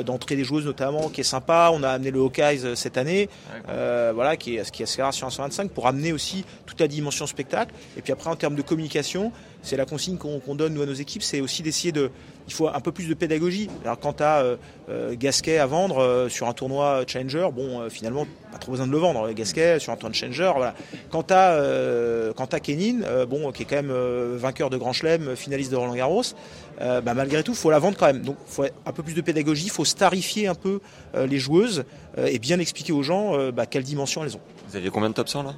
d'entrée 0.04 0.36
des 0.36 0.44
joueuses 0.44 0.64
notamment 0.64 1.08
qui 1.08 1.20
est 1.20 1.24
sympa. 1.24 1.70
On 1.72 1.82
a 1.82 1.90
amené 1.90 2.10
le 2.10 2.20
Hawkeyes 2.20 2.74
cette 2.74 2.96
année, 2.96 3.28
voilà 3.66 4.36
qui 4.36 4.56
est 4.56 4.70
qui 4.70 4.82
est 4.82 4.84
assez 4.84 5.02
rare 5.02 5.14
sur 5.14 5.26
un 5.26 5.30
125 5.30 5.70
pour 5.70 5.86
amener 5.86 6.12
aussi 6.12 6.44
toute 6.66 6.80
la 6.80 6.88
dimension 6.88 7.26
spectacle. 7.26 7.74
Et 7.96 8.02
puis 8.02 8.12
après 8.12 8.30
en 8.30 8.36
termes 8.36 8.56
de 8.56 8.62
communication, 8.62 9.32
c'est 9.64 9.76
la 9.76 9.86
consigne 9.86 10.18
qu'on 10.18 10.54
donne 10.54 10.74
nous 10.74 10.82
à 10.82 10.86
nos 10.86 10.92
équipes, 10.92 11.22
c'est 11.22 11.40
aussi 11.40 11.62
d'essayer 11.62 11.90
de 11.90 12.10
il 12.46 12.52
faut 12.52 12.68
un 12.68 12.80
peu 12.80 12.92
plus 12.92 13.08
de 13.08 13.14
pédagogie. 13.14 13.70
Alors 13.84 13.98
quand 13.98 14.14
tu 14.14 14.22
as 14.22 14.42
euh, 14.42 14.56
euh, 14.90 15.14
Gasquet 15.18 15.58
à 15.58 15.66
vendre 15.66 15.98
euh, 15.98 16.28
sur 16.28 16.46
un 16.48 16.52
tournoi 16.52 17.04
Challenger, 17.06 17.48
bon 17.54 17.88
finalement 17.88 18.26
pas 18.52 18.58
trop 18.58 18.72
besoin 18.72 18.86
de 18.86 18.92
le 18.92 18.98
vendre 18.98 19.32
Gasquet 19.32 19.78
sur 19.78 19.92
un 19.92 19.96
tournoi 19.96 20.14
Challenger. 20.14 20.52
Voilà. 20.54 20.74
Quand 21.10 21.24
tu 21.24 21.34
as 21.34 22.60
Kenin, 22.60 23.24
bon 23.26 23.50
qui 23.52 23.62
est 23.62 23.66
quand 23.66 23.82
même 23.82 24.36
vainqueur 24.36 24.70
de 24.70 24.76
Grand 24.76 24.92
Chelem, 24.92 25.34
finaliste 25.36 25.70
de 25.70 25.76
Roland 25.76 25.94
Garros, 25.94 26.22
bah, 26.78 27.14
malgré 27.14 27.42
tout 27.42 27.54
faut 27.54 27.70
la 27.70 27.78
vendre 27.78 27.96
quand 27.96 28.06
même. 28.06 28.22
Donc 28.22 28.36
il 28.46 28.52
faut 28.52 28.64
un 28.64 28.92
peu 28.92 29.02
plus 29.02 29.14
de 29.14 29.22
pédagogie, 29.22 29.64
il 29.66 29.70
faut 29.70 29.84
starifier 29.84 30.46
un 30.46 30.54
peu 30.54 30.80
les 31.14 31.38
joueuses 31.38 31.84
et 32.16 32.38
bien 32.38 32.58
expliquer 32.58 32.92
aux 32.92 33.02
gens 33.02 33.50
bah, 33.50 33.66
quelle 33.66 33.84
dimension 33.84 34.22
elles 34.22 34.36
ont. 34.36 34.40
Vous 34.68 34.76
aviez 34.76 34.90
combien 34.90 35.08
de 35.08 35.14
top 35.14 35.28
100 35.28 35.42
là? 35.42 35.54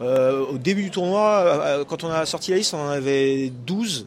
Au 0.00 0.58
début 0.58 0.82
du 0.82 0.90
tournoi, 0.90 1.84
quand 1.88 2.04
on 2.04 2.10
a 2.10 2.26
sorti 2.26 2.50
la 2.50 2.58
liste, 2.58 2.74
on 2.74 2.78
en 2.78 2.88
avait 2.88 3.50
12. 3.66 4.06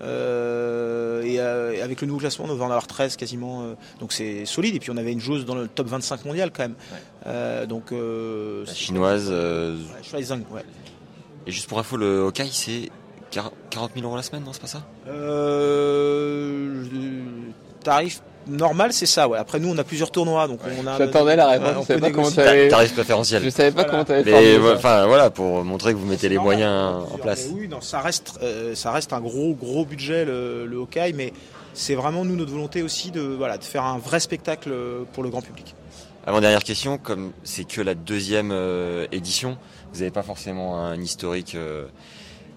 Euh, 0.00 1.22
et 1.22 1.40
euh, 1.40 1.82
avec 1.82 2.00
le 2.00 2.06
nouveau 2.06 2.20
classement, 2.20 2.46
on 2.48 2.54
va 2.54 2.64
en 2.64 2.68
avoir 2.68 2.86
13 2.86 3.16
quasiment. 3.16 3.62
Euh, 3.62 3.74
donc 4.00 4.12
c'est 4.12 4.44
solide. 4.44 4.76
Et 4.76 4.78
puis 4.78 4.90
on 4.90 4.96
avait 4.96 5.12
une 5.12 5.20
joueuse 5.20 5.44
dans 5.44 5.54
le 5.54 5.68
top 5.68 5.88
25 5.88 6.24
mondial 6.24 6.50
quand 6.52 6.68
même. 6.68 7.66
donc 7.66 7.90
La 7.90 8.74
chinoise. 8.74 9.30
ouais. 9.30 10.64
Et 11.46 11.50
juste 11.50 11.68
pour 11.68 11.78
info, 11.78 11.96
le 11.96 12.24
Hawkeye, 12.24 12.50
c'est 12.52 12.90
40 13.30 13.92
000 13.94 14.06
euros 14.06 14.16
la 14.16 14.22
semaine, 14.22 14.44
non 14.44 14.52
C'est 14.52 14.60
pas 14.60 14.66
ça? 14.66 14.84
Tarif 17.82 18.22
normal, 18.48 18.92
c'est 18.92 19.06
ça. 19.06 19.28
Ouais. 19.28 19.38
Après, 19.38 19.58
nous, 19.60 19.70
on 19.70 19.78
a 19.78 19.84
plusieurs 19.84 20.10
tournois, 20.10 20.48
donc 20.48 20.60
on 20.80 20.86
a. 20.86 20.98
J'attendais 20.98 21.36
la 21.36 21.48
réponse. 21.48 21.82
je 21.82 21.86
savais 21.86 22.00
pas 22.00 22.10
comment 22.10 22.30
Tarif 22.30 22.94
préférentiel. 22.94 23.44
Je 23.44 23.50
savais 23.50 23.72
pas 23.72 23.84
comment 23.84 24.04
tu 24.04 24.12
avais 24.12 24.58
Enfin, 24.74 25.06
voilà, 25.06 25.30
pour 25.30 25.64
montrer 25.64 25.92
que 25.92 25.98
vous 25.98 26.06
mettez 26.06 26.28
les 26.28 26.38
moyens 26.38 27.04
en 27.12 27.18
place. 27.18 27.48
Oui, 27.52 27.68
non, 27.68 27.80
ça 27.80 28.00
reste, 28.00 28.38
euh, 28.42 28.74
ça 28.74 28.92
reste 28.92 29.12
un 29.12 29.20
gros, 29.20 29.54
gros 29.54 29.84
budget 29.84 30.24
le, 30.24 30.66
le 30.66 30.76
Hawkeye, 30.78 31.12
mais 31.14 31.32
c'est 31.74 31.94
vraiment 31.94 32.24
nous 32.24 32.36
notre 32.36 32.50
volonté 32.50 32.82
aussi 32.82 33.10
de, 33.10 33.20
voilà, 33.20 33.58
de 33.58 33.64
faire 33.64 33.84
un 33.84 33.98
vrai 33.98 34.20
spectacle 34.20 34.72
pour 35.12 35.22
le 35.22 35.30
grand 35.30 35.42
public. 35.42 35.74
Avant 36.28 36.42
dernière 36.42 36.62
question, 36.62 36.98
comme 36.98 37.32
c'est 37.42 37.64
que 37.64 37.80
la 37.80 37.94
deuxième 37.94 38.50
euh, 38.52 39.06
édition, 39.12 39.56
vous 39.92 40.00
n'avez 40.00 40.10
pas 40.10 40.22
forcément 40.22 40.78
un 40.78 41.00
historique. 41.00 41.54
Euh, 41.54 41.86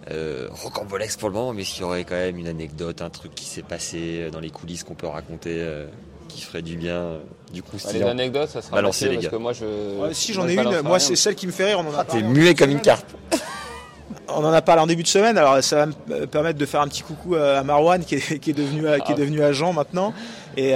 euh, 0.10 0.48
rocambolesque 0.50 1.20
pour 1.20 1.30
le 1.30 1.36
moment, 1.36 1.54
mais 1.54 1.64
s'il 1.64 1.82
y 1.82 1.84
aurait 1.84 2.04
quand 2.06 2.16
même 2.16 2.38
une 2.38 2.48
anecdote, 2.48 3.04
un 3.04 3.12
truc 3.12 3.36
qui 3.36 3.46
s'est 3.46 3.62
passé 3.62 4.30
dans 4.32 4.40
les 4.40 4.50
coulisses 4.50 4.84
qu'on 4.84 4.96
peut 4.96 5.06
raconter, 5.06 5.58
euh, 5.60 5.86
qui 6.28 6.42
ferait 6.42 6.64
du 6.64 6.76
bien, 6.76 6.96
euh, 6.96 7.20
du 7.54 7.62
coup. 7.62 7.78
les 7.94 8.02
anecdotes, 8.02 8.50
ça 8.50 8.64
sera 8.64 8.78
Balancer, 8.78 9.10
les 9.10 9.18
gars. 9.18 9.30
que 9.30 9.36
moi, 9.36 9.54
je. 9.54 10.10
si 10.14 10.34
j'en 10.34 10.48
ai 10.48 10.56
une, 10.56 10.82
moi 10.82 11.00
c'est 11.00 11.16
celle 11.16 11.36
qui 11.36 11.46
me 11.46 11.52
fait 11.52 11.66
rire. 11.66 11.80
On 11.80 11.90
en 11.90 11.94
a 11.94 12.00
ah, 12.00 12.06
T'es 12.06 12.24
muet 12.24 12.56
comme 12.56 12.72
une 12.72 12.82
carpe. 12.82 13.12
on 14.28 14.44
en 14.44 14.52
a 14.52 14.64
parlé 14.64 14.82
en 14.82 14.88
début 14.88 15.04
de 15.04 15.08
semaine, 15.08 15.38
alors 15.38 15.64
ça 15.64 15.86
va 15.86 15.86
me 15.86 16.26
permettre 16.26 16.58
de 16.58 16.66
faire 16.66 16.82
un 16.82 16.88
petit 16.88 17.04
coucou 17.04 17.36
à 17.36 17.62
Marwan 17.64 18.04
qui 18.04 18.16
est, 18.16 18.54
devenu, 18.54 18.86
qui 19.06 19.12
est 19.12 19.16
devenu 19.16 19.44
agent 19.44 19.72
maintenant. 19.72 20.16
Et, 20.58 20.74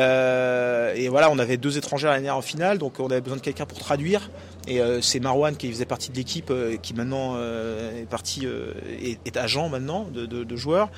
voilà, 1.10 1.32
on 1.32 1.40
avait 1.40 1.58
deux 1.58 1.80
étrangers 1.80 2.10
à 2.10 2.12
l'année 2.12 2.30
en 2.30 2.44
finale, 2.44 2.78
donc 2.78 3.00
on 3.00 3.08
avait 3.08 3.22
besoin 3.22 3.38
de 3.38 3.42
quelqu'un 3.42 3.66
pour 3.66 3.80
traduire. 3.80 4.30
Et 4.68 4.82
euh, 4.82 5.02
c'est 5.02 5.20
Marwan 5.20 5.56
qui 5.56 5.70
faisait 5.70 5.86
partie 5.86 6.12
de 6.12 6.16
l'équipe, 6.16 6.50
euh, 6.50 6.78
qui 6.78 6.94
maintenant 6.94 7.34
euh, 7.36 8.02
est 8.02 8.06
parti 8.06 8.48
est, 8.48 9.38
agent 9.38 9.70
maintenant 9.70 10.08
de, 10.12 10.26
de, 10.26 10.56
joueurs. 10.56 10.90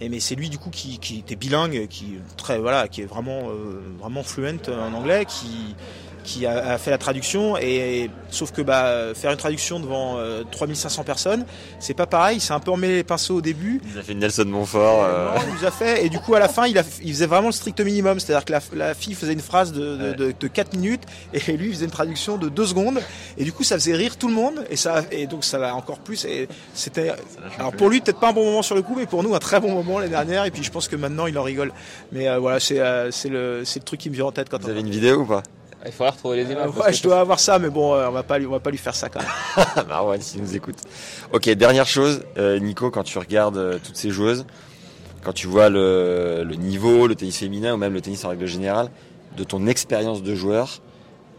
Et 0.00 0.08
mais 0.08 0.20
c'est 0.20 0.34
lui 0.34 0.48
du 0.48 0.58
coup 0.58 0.70
qui, 0.70 0.98
qui, 0.98 1.18
était 1.18 1.36
bilingue, 1.36 1.86
qui 1.88 2.14
très 2.36 2.58
voilà, 2.58 2.88
qui 2.88 3.02
est 3.02 3.06
vraiment 3.06 3.50
vraiment 4.00 4.22
fluent 4.22 4.60
en 4.68 4.94
anglais, 4.94 5.24
qui 5.26 5.74
qui 6.24 6.46
a, 6.46 6.78
fait 6.78 6.90
la 6.90 6.98
traduction 6.98 7.56
et, 7.56 8.10
sauf 8.30 8.52
que 8.52 8.62
bah, 8.62 9.14
faire 9.14 9.30
une 9.30 9.36
traduction 9.36 9.80
devant 9.80 10.18
3500 10.50 11.04
personnes 11.04 11.44
c'est 11.78 11.94
pas 11.94 12.06
pareil 12.06 12.40
c'est 12.40 12.52
un 12.52 12.60
peu 12.60 12.70
emmêlé 12.70 12.96
les 12.96 13.04
pinceaux 13.04 13.36
au 13.36 13.40
début. 13.40 13.80
Il 13.92 13.98
a 13.98 14.02
fait 14.02 14.14
Nelson 14.14 14.44
Montfort 14.46 15.06
il 15.46 15.54
nous 15.54 15.64
a 15.64 15.70
fait 15.70 16.04
et 16.04 16.08
du 16.08 16.18
coup 16.18 16.34
à 16.34 16.38
la 16.38 16.48
fin 16.48 16.66
il, 16.66 16.78
a, 16.78 16.82
il 17.02 17.12
faisait 17.12 17.26
vraiment 17.26 17.48
le 17.48 17.52
strict 17.52 17.80
minimum 17.80 18.20
c'est 18.20 18.32
à 18.32 18.36
dire 18.36 18.44
que 18.44 18.52
la, 18.52 18.60
la, 18.74 18.94
fille 18.94 19.14
faisait 19.14 19.32
une 19.32 19.40
phrase 19.40 19.72
de, 19.72 20.14
de, 20.14 20.34
de, 20.38 20.48
4 20.48 20.74
minutes 20.74 21.02
et 21.32 21.56
lui 21.56 21.72
faisait 21.72 21.84
une 21.84 21.90
traduction 21.90 22.36
de 22.36 22.48
2 22.48 22.66
secondes 22.66 23.00
et 23.38 23.44
du 23.44 23.52
coup 23.52 23.64
ça 23.64 23.76
faisait 23.76 23.94
rire 23.94 24.16
tout 24.16 24.28
le 24.28 24.34
monde 24.34 24.64
et 24.70 24.76
ça 24.76 25.04
et 25.10 25.26
donc 25.26 25.44
ça 25.44 25.58
va 25.58 25.74
encore 25.74 25.98
plus 25.98 26.24
et 26.24 26.48
c'était 26.74 27.12
alors 27.58 27.72
pour 27.72 27.88
lui 27.88 28.00
peut-être 28.00 28.20
pas 28.20 28.30
un 28.30 28.32
bon 28.32 28.44
moment 28.44 28.62
sur 28.62 28.74
le 28.74 28.82
coup 28.82 28.94
mais 28.96 29.06
pour 29.06 29.22
nous 29.22 29.34
un 29.34 29.38
très 29.38 29.60
bon 29.60 29.72
moment 29.72 29.98
l'année 29.98 30.10
dernière 30.10 30.44
et 30.44 30.50
puis 30.50 30.62
je 30.62 30.70
pense 30.70 30.88
que 30.88 30.96
maintenant 30.96 31.26
il 31.26 31.38
en 31.38 31.42
rigole. 31.42 31.72
Mais 32.12 32.28
euh, 32.28 32.38
voilà 32.38 32.60
c'est 32.60 32.80
euh, 32.80 33.10
c'est 33.10 33.28
le 33.28 33.62
c'est 33.64 33.80
le 33.80 33.84
truc 33.84 34.00
qui 34.00 34.10
me 34.10 34.14
vient 34.14 34.26
en 34.26 34.32
tête 34.32 34.48
quand 34.48 34.60
vous 34.62 34.70
avez 34.70 34.80
une 34.80 34.90
vidéo 34.90 35.20
ou 35.20 35.26
pas? 35.26 35.42
Il 35.86 35.92
faudra 35.92 36.12
retrouver 36.12 36.44
les 36.44 36.52
images. 36.52 36.70
ouais, 36.70 36.92
je 36.92 37.02
dois 37.02 37.20
avoir 37.20 37.40
ça, 37.40 37.58
mais 37.58 37.70
bon, 37.70 37.94
euh, 37.94 38.08
on 38.08 38.12
va 38.12 38.22
pas 38.22 38.38
lui, 38.38 38.46
on 38.46 38.50
va 38.50 38.60
pas 38.60 38.70
lui 38.70 38.78
faire 38.78 38.94
ça 38.94 39.08
quand 39.08 39.20
même. 39.20 39.86
Marwan, 39.88 40.20
s'il 40.20 40.42
nous 40.42 40.56
écoute. 40.56 40.76
Ok, 41.32 41.48
dernière 41.50 41.86
chose, 41.86 42.22
Nico, 42.60 42.90
quand 42.90 43.04
tu 43.04 43.18
regardes 43.18 43.80
toutes 43.82 43.96
ces 43.96 44.10
joueuses, 44.10 44.44
quand 45.22 45.32
tu 45.32 45.46
vois 45.46 45.68
le, 45.68 46.44
le, 46.46 46.54
niveau, 46.54 47.06
le 47.06 47.14
tennis 47.14 47.38
féminin 47.38 47.74
ou 47.74 47.76
même 47.76 47.92
le 47.92 48.00
tennis 48.00 48.24
en 48.24 48.30
règle 48.30 48.46
générale, 48.46 48.90
de 49.36 49.44
ton 49.44 49.66
expérience 49.66 50.22
de 50.22 50.34
joueur, 50.34 50.80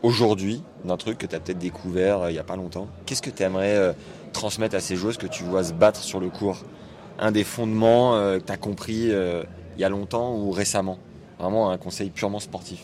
aujourd'hui, 0.04 0.64
d'un 0.86 0.98
truc 0.98 1.18
que 1.18 1.26
tu 1.26 1.36
as 1.36 1.40
peut-être 1.40 1.60
découvert 1.60 2.22
euh, 2.22 2.30
il 2.30 2.34
n'y 2.34 2.40
a 2.40 2.44
pas 2.44 2.56
longtemps. 2.56 2.88
Qu'est-ce 3.06 3.22
que 3.22 3.30
tu 3.30 3.44
aimerais 3.44 3.76
euh, 3.76 3.94
transmettre 4.34 4.76
à 4.76 4.80
ces 4.80 4.96
joueuses 4.96 5.18
que 5.18 5.28
tu 5.28 5.44
vois 5.44 5.64
se 5.64 5.74
battre 5.74 6.02
sur 6.02 6.20
le 6.20 6.30
court? 6.30 6.64
Un 7.20 7.32
des 7.32 7.44
fondements 7.44 8.16
euh, 8.16 8.40
que 8.40 8.46
tu 8.46 8.52
as 8.52 8.58
compris 8.58 9.12
il 9.12 9.80
y 9.80 9.84
a 9.84 9.90
longtemps 9.90 10.36
ou 10.36 10.52
récemment? 10.52 10.98
Vraiment 11.40 11.72
un 11.72 11.78
conseil 11.78 12.10
purement 12.10 12.40
sportif. 12.40 12.82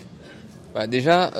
Bah 0.77 0.85
déjà, 0.85 1.31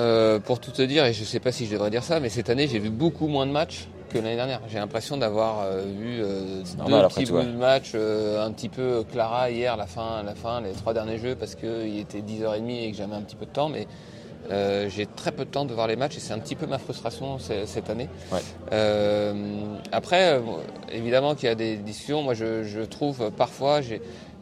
pour 0.46 0.60
tout 0.60 0.72
te 0.72 0.82
dire, 0.82 1.06
et 1.06 1.14
je 1.14 1.20
ne 1.20 1.26
sais 1.26 1.40
pas 1.40 1.52
si 1.52 1.68
je 1.68 1.74
devrais 1.74 1.92
dire 1.92 2.04
ça, 2.04 2.20
mais 2.20 2.30
cette 2.30 2.50
année 2.50 2.68
j'ai 2.68 2.80
vu 2.80 2.90
beaucoup 2.90 3.28
moins 3.28 3.46
de 3.46 3.52
matchs 3.52 3.88
que 4.10 4.18
l'année 4.18 4.36
dernière. 4.36 4.62
J'ai 4.68 4.80
l'impression 4.80 5.16
d'avoir 5.16 5.68
vu 6.00 6.22
deux 6.22 7.08
petits 7.08 7.26
bouts 7.26 7.44
de 7.44 7.52
match, 7.52 7.94
un 7.94 8.52
petit 8.52 8.68
peu 8.70 9.04
Clara 9.12 9.52
hier, 9.52 9.78
la 9.78 9.86
fin, 9.86 10.24
la 10.24 10.34
fin, 10.34 10.60
les 10.62 10.72
trois 10.72 10.96
derniers 10.96 11.20
jeux, 11.20 11.36
parce 11.36 11.54
qu'il 11.54 12.00
était 12.00 12.22
10h30 12.22 12.88
et 12.88 12.92
que 12.92 12.98
j'avais 12.98 13.14
un 13.14 13.22
petit 13.22 13.36
peu 13.36 13.46
de 13.46 13.52
temps, 13.52 13.70
mais 13.70 13.86
Euh, 14.52 14.90
j'ai 14.90 15.06
très 15.06 15.32
peu 15.32 15.46
de 15.46 15.50
temps 15.50 15.66
de 15.66 15.74
voir 15.74 15.88
les 15.88 15.96
matchs 15.96 16.18
et 16.18 16.20
c'est 16.20 16.34
un 16.34 16.40
petit 16.40 16.56
peu 16.56 16.68
ma 16.68 16.78
frustration 16.78 17.38
cette 17.40 17.90
année. 17.90 18.10
Ouais. 18.32 18.40
Euh, 18.72 19.34
après, 19.92 20.34
euh, 20.34 20.42
évidemment 20.92 21.36
qu'il 21.36 21.50
y 21.50 21.52
a 21.52 21.56
des 21.56 21.78
discussions. 21.78 22.24
Moi, 22.24 22.34
je, 22.34 22.64
je 22.64 22.82
trouve 22.82 23.32
parfois, 23.32 23.82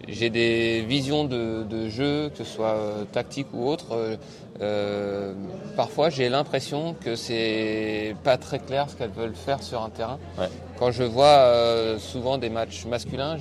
j'ai 0.07 0.29
des 0.29 0.81
visions 0.81 1.23
de, 1.23 1.63
de, 1.63 1.89
jeu, 1.89 2.29
que 2.29 2.37
ce 2.37 2.43
soit 2.43 2.77
tactique 3.11 3.47
ou 3.53 3.67
autre. 3.67 4.17
Euh, 4.61 5.33
parfois, 5.75 6.09
j'ai 6.09 6.29
l'impression 6.29 6.95
que 7.03 7.15
c'est 7.15 8.15
pas 8.23 8.37
très 8.37 8.59
clair 8.59 8.89
ce 8.89 8.95
qu'elles 8.95 9.09
veulent 9.09 9.35
faire 9.35 9.63
sur 9.63 9.81
un 9.81 9.89
terrain. 9.89 10.19
Ouais. 10.37 10.49
Quand 10.77 10.91
je 10.91 11.03
vois 11.03 11.49
souvent 11.97 12.37
des 12.37 12.49
matchs 12.49 12.85
masculins, 12.85 13.37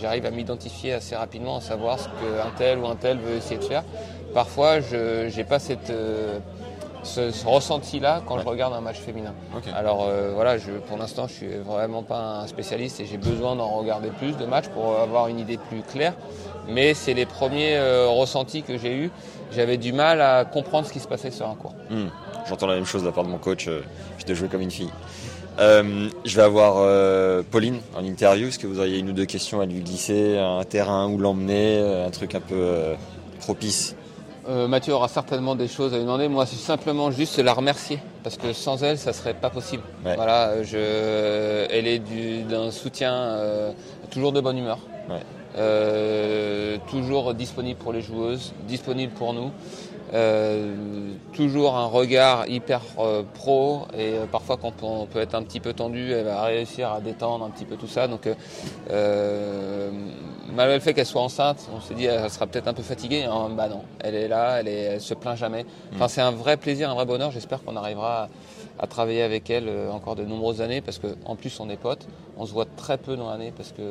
j'arrive 0.00 0.26
à 0.26 0.30
m'identifier 0.30 0.92
assez 0.92 1.16
rapidement, 1.16 1.56
à 1.56 1.60
savoir 1.60 1.98
ce 1.98 2.04
qu'un 2.04 2.50
tel 2.56 2.78
ou 2.78 2.86
un 2.86 2.96
tel 2.96 3.18
veut 3.18 3.36
essayer 3.36 3.58
de 3.58 3.64
faire. 3.64 3.82
Parfois, 4.34 4.80
je 4.80 5.34
n'ai 5.34 5.44
pas 5.44 5.58
cette 5.58 5.90
euh, 5.90 6.38
ce, 7.04 7.30
ce 7.30 7.46
ressenti-là 7.46 8.22
quand 8.26 8.36
Ouais. 8.36 8.42
je 8.42 8.48
regarde 8.48 8.72
un 8.74 8.80
match 8.80 8.96
féminin. 8.98 9.34
Alors 9.74 10.06
euh, 10.08 10.32
voilà, 10.34 10.58
je, 10.58 10.70
pour 10.72 10.96
l'instant, 10.98 11.26
je 11.28 11.34
suis 11.34 11.48
vraiment 11.64 12.02
pas 12.02 12.40
un 12.42 12.46
spécialiste 12.46 12.98
et 13.00 13.06
j'ai 13.06 13.18
besoin 13.18 13.54
d'en 13.56 13.68
regarder 13.68 14.08
plus 14.08 14.36
de 14.36 14.44
matchs 14.46 14.68
pour 14.68 14.98
avoir 14.98 15.28
une 15.28 15.38
idée 15.38 15.58
plus 15.68 15.82
claire. 15.82 16.14
Mais 16.68 16.94
c'est 16.94 17.12
les 17.14 17.26
premiers 17.26 17.76
euh, 17.76 18.08
ressentis 18.08 18.62
que 18.62 18.78
j'ai 18.78 18.94
eus. 18.96 19.10
J'avais 19.52 19.76
du 19.76 19.92
mal 19.92 20.20
à 20.22 20.44
comprendre 20.44 20.86
ce 20.86 20.92
qui 20.92 20.98
se 21.00 21.06
passait 21.06 21.30
sur 21.30 21.46
un 21.48 21.54
cours. 21.54 21.74
Hmm. 21.90 22.06
J'entends 22.48 22.66
la 22.66 22.74
même 22.74 22.86
chose 22.86 23.02
de 23.02 23.06
la 23.06 23.12
part 23.12 23.24
de 23.24 23.28
mon 23.28 23.38
coach. 23.38 23.68
Je 24.18 24.24
te 24.24 24.32
jouer 24.34 24.48
comme 24.48 24.62
une 24.62 24.70
fille. 24.70 24.90
Euh, 25.60 26.08
je 26.24 26.34
vais 26.36 26.42
avoir 26.42 26.76
euh, 26.78 27.42
Pauline 27.48 27.78
en 27.96 28.02
interview. 28.04 28.48
Est-ce 28.48 28.58
que 28.58 28.66
vous 28.66 28.80
auriez 28.80 28.98
une 28.98 29.10
ou 29.10 29.12
deux 29.12 29.26
questions 29.26 29.60
à 29.60 29.66
lui 29.66 29.80
glisser 29.80 30.36
Un 30.38 30.64
terrain 30.64 31.06
où 31.08 31.18
l'emmener 31.18 31.78
Un 32.06 32.10
truc 32.10 32.34
un 32.34 32.40
peu 32.40 32.54
euh, 32.56 32.94
propice? 33.40 33.94
Euh, 34.48 34.68
Mathieu 34.68 34.92
aura 34.92 35.08
certainement 35.08 35.54
des 35.54 35.68
choses 35.68 35.94
à 35.94 35.96
lui 35.96 36.04
demander. 36.04 36.28
Moi, 36.28 36.44
c'est 36.44 36.56
simplement 36.56 37.10
juste 37.10 37.38
la 37.38 37.54
remercier 37.54 37.98
parce 38.22 38.36
que 38.36 38.52
sans 38.52 38.82
elle, 38.82 38.98
ça 38.98 39.12
serait 39.14 39.32
pas 39.34 39.48
possible. 39.50 39.82
Ouais. 40.04 40.16
Voilà, 40.16 40.62
je, 40.62 41.66
elle 41.70 41.86
est 41.86 41.98
du- 41.98 42.42
d'un 42.42 42.70
soutien 42.70 43.12
euh, 43.14 43.72
toujours 44.10 44.32
de 44.32 44.40
bonne 44.40 44.58
humeur, 44.58 44.78
Ouais. 45.08 45.20
Euh, 45.56 46.78
toujours 46.90 47.32
disponible 47.32 47.78
pour 47.78 47.92
les 47.92 48.02
joueuses, 48.02 48.52
disponible 48.66 49.12
pour 49.14 49.32
nous. 49.34 49.50
Euh, 50.12 50.74
toujours 51.32 51.76
un 51.76 51.86
regard 51.86 52.46
hyper 52.48 52.80
euh, 52.98 53.22
pro 53.34 53.86
et 53.96 54.12
euh, 54.12 54.26
parfois 54.30 54.56
quand 54.56 54.82
on 54.82 55.06
peut 55.06 55.18
être 55.20 55.34
un 55.34 55.42
petit 55.42 55.58
peu 55.60 55.72
tendu, 55.72 56.12
elle 56.12 56.24
va 56.26 56.42
réussir 56.44 56.92
à 56.92 57.00
détendre 57.00 57.44
un 57.44 57.50
petit 57.50 57.64
peu 57.64 57.76
tout 57.76 57.86
ça. 57.88 58.06
Donc, 58.08 58.26
euh, 58.26 58.34
euh, 58.90 59.90
malgré 60.52 60.74
le 60.76 60.80
fait 60.80 60.94
qu'elle 60.94 61.06
soit 61.06 61.22
enceinte, 61.22 61.68
on 61.74 61.80
s'est 61.80 61.94
dit 61.94 62.04
elle 62.06 62.30
sera 62.30 62.46
peut-être 62.46 62.68
un 62.68 62.74
peu 62.74 62.82
fatiguée. 62.82 63.24
Hein, 63.24 63.50
bah 63.56 63.68
non, 63.68 63.82
elle 64.00 64.14
est 64.14 64.28
là, 64.28 64.60
elle, 64.60 64.68
est, 64.68 64.80
elle 64.82 65.00
se 65.00 65.14
plaint 65.14 65.36
jamais. 65.36 65.64
Enfin, 65.94 66.08
c'est 66.08 66.20
un 66.20 66.30
vrai 66.32 66.56
plaisir, 66.56 66.90
un 66.90 66.94
vrai 66.94 67.06
bonheur. 67.06 67.30
J'espère 67.30 67.62
qu'on 67.62 67.76
arrivera 67.76 68.24
à, 68.24 68.28
à 68.84 68.86
travailler 68.86 69.22
avec 69.22 69.48
elle 69.50 69.68
euh, 69.68 69.90
encore 69.90 70.16
de 70.16 70.24
nombreuses 70.24 70.60
années 70.60 70.80
parce 70.80 70.98
que 70.98 71.16
en 71.24 71.36
plus 71.36 71.58
on 71.60 71.68
est 71.70 71.76
potes. 71.76 72.06
On 72.36 72.46
se 72.46 72.52
voit 72.52 72.66
très 72.76 72.98
peu 72.98 73.16
dans 73.16 73.30
l'année 73.30 73.52
parce 73.56 73.70
que 73.70 73.82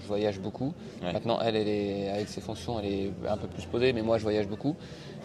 je 0.00 0.06
voyage 0.06 0.40
beaucoup. 0.40 0.72
Ouais. 1.02 1.12
Maintenant, 1.12 1.38
elle, 1.42 1.54
elle 1.56 1.68
est 1.68 2.08
avec 2.08 2.28
ses 2.28 2.40
fonctions, 2.40 2.80
elle 2.80 2.86
est 2.90 3.12
un 3.28 3.36
peu 3.36 3.46
plus 3.46 3.66
posée, 3.66 3.92
mais 3.92 4.00
moi 4.02 4.16
je 4.16 4.22
voyage 4.22 4.46
beaucoup. 4.48 4.74